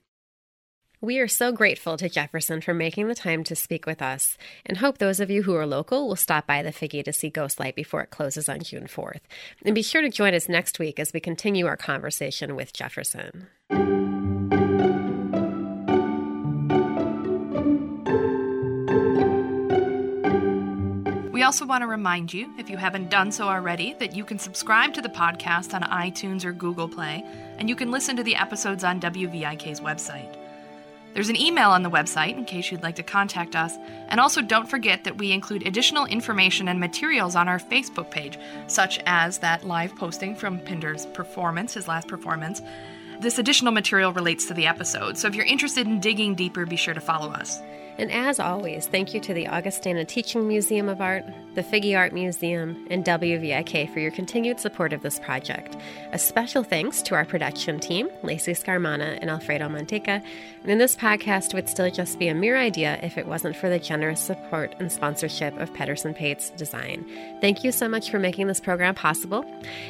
We 1.01 1.19
are 1.19 1.27
so 1.27 1.51
grateful 1.51 1.97
to 1.97 2.08
Jefferson 2.08 2.62
for 2.62 2.73
making 2.73 3.10
the 3.10 3.15
time 3.15 3.43
to 3.43 3.56
speak 3.56 3.86
with 3.86 4.01
us 4.01 4.38
and 4.65 4.77
hope 4.77 4.97
those 4.97 5.19
of 5.19 5.30
you 5.30 5.43
who 5.43 5.53
are 5.53 5.67
local 5.67 6.08
will 6.08 6.15
stop 6.15 6.47
by 6.47 6.63
the 6.63 6.71
Figge 6.71 7.03
to 7.03 7.12
see 7.12 7.30
Ghostlight 7.30 7.75
before 7.75 8.01
it 8.01 8.12
closes 8.12 8.47
on 8.47 8.62
June 8.62 8.88
4th. 8.88 9.19
And 9.63 9.75
be 9.75 9.84
sure 9.84 10.01
to 10.01 10.10
join 10.10 10.34
us 10.34 10.47
next 10.47 10.80
week 10.80 10.99
as 10.99 11.12
we 11.13 11.19
continue 11.19 11.67
our 11.67 11.77
conversation 11.77 12.56
with 12.56 12.71
Jefferson. 12.71 13.47
Also 21.47 21.65
want 21.65 21.81
to 21.81 21.88
remind 21.88 22.33
you, 22.33 22.53
if 22.57 22.69
you 22.69 22.75
haven't 22.75 23.10
done 23.10 23.31
so 23.31 23.47
already, 23.47 23.93
that 23.99 24.13
you 24.13 24.25
can 24.25 24.38
subscribe 24.38 24.93
to 24.93 25.01
the 25.01 25.07
podcast 25.07 25.73
on 25.73 25.81
iTunes 25.83 26.43
or 26.43 26.51
Google 26.51 26.89
Play, 26.89 27.23
and 27.57 27.69
you 27.69 27.75
can 27.75 27.89
listen 27.89 28.17
to 28.17 28.23
the 28.23 28.36
episodes 28.36 28.83
on 28.83 28.99
WVIK's 28.99 29.79
website. 29.79 30.36
There's 31.13 31.29
an 31.29 31.39
email 31.39 31.69
on 31.69 31.83
the 31.83 31.89
website 31.89 32.38
in 32.38 32.43
case 32.43 32.69
you'd 32.69 32.83
like 32.83 32.97
to 32.97 33.01
contact 33.01 33.55
us. 33.55 33.77
And 34.10 34.19
also, 34.19 34.41
don't 34.41 34.69
forget 34.69 35.05
that 35.05 35.17
we 35.17 35.31
include 35.31 35.65
additional 35.65 36.05
information 36.05 36.67
and 36.67 36.81
materials 36.81 37.38
on 37.38 37.47
our 37.47 37.60
Facebook 37.60 38.12
page, 38.12 38.38
such 38.67 38.99
as 39.05 39.38
that 39.38 39.65
live 39.65 39.95
posting 39.95 40.36
from 40.36 40.60
Pinder's 40.60 41.05
performance, 41.05 41.75
his 41.75 41.88
last 41.88 42.10
performance. 42.10 42.62
This 43.21 43.39
additional 43.39 43.71
material 43.71 44.12
relates 44.12 44.47
to 44.47 44.53
the 44.53 44.67
episode, 44.67 45.17
so 45.17 45.29
if 45.29 45.33
you're 45.33 45.45
interested 45.45 45.88
in 45.88 46.01
digging 46.01 46.36
deeper, 46.36 46.65
be 46.65 46.75
sure 46.75 46.93
to 46.93 46.99
follow 46.99 47.31
us. 47.31 47.62
And 47.97 48.12
as 48.12 48.39
always, 48.39 48.88
thank 48.88 49.13
you 49.13 49.19
to 49.21 49.33
the 49.33 49.47
Augustana 49.47 50.05
Teaching 50.05 50.47
Museum 50.47 50.88
of 50.88 51.01
Art, 51.01 51.25
the 51.55 51.63
Figge 51.63 51.97
Art 51.97 52.13
Museum, 52.13 52.88
and 52.91 53.03
WVIK 53.03 53.91
for 53.91 53.99
your 53.99 54.12
continued 54.12 54.60
support 54.60 54.93
of 54.93 55.01
this 55.01 55.19
project. 55.19 55.75
A 56.12 56.19
special 56.19 56.63
thanks 56.63 57.01
to 57.03 57.15
our 57.15 57.25
production 57.25 57.79
team, 57.79 58.10
Lacey 58.21 58.53
Scarmana 58.53 59.17
and 59.19 59.29
Alfredo 59.29 59.67
Manteca. 59.67 60.23
And 60.63 60.79
this 60.79 60.95
podcast 60.95 61.53
would 61.53 61.67
still 61.67 61.89
just 61.89 62.19
be 62.19 62.27
a 62.27 62.36
mere 62.36 62.57
idea 62.57 62.99
if 63.01 63.17
it 63.17 63.27
wasn't 63.27 63.55
for 63.55 63.69
the 63.69 63.79
generous 63.79 64.19
support 64.21 64.75
and 64.79 64.91
sponsorship 64.91 65.57
of 65.57 65.73
Pedersen 65.73 66.13
Pates 66.13 66.51
Design. 66.51 67.05
Thank 67.41 67.63
you 67.63 67.71
so 67.71 67.88
much 67.88 68.12
for 68.12 68.19
making 68.19 68.47
this 68.47 68.60
program 68.60 68.93
possible. 68.93 69.43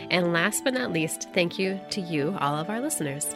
And 0.10 0.32
last 0.32 0.64
but 0.64 0.74
not 0.74 0.94
least, 0.94 1.28
thank 1.34 1.60
you 1.60 1.80
to 1.90 2.02
you, 2.02 2.38
all 2.40 2.56
of 2.56 2.70
our 2.70 2.80
listeners. 2.80 3.36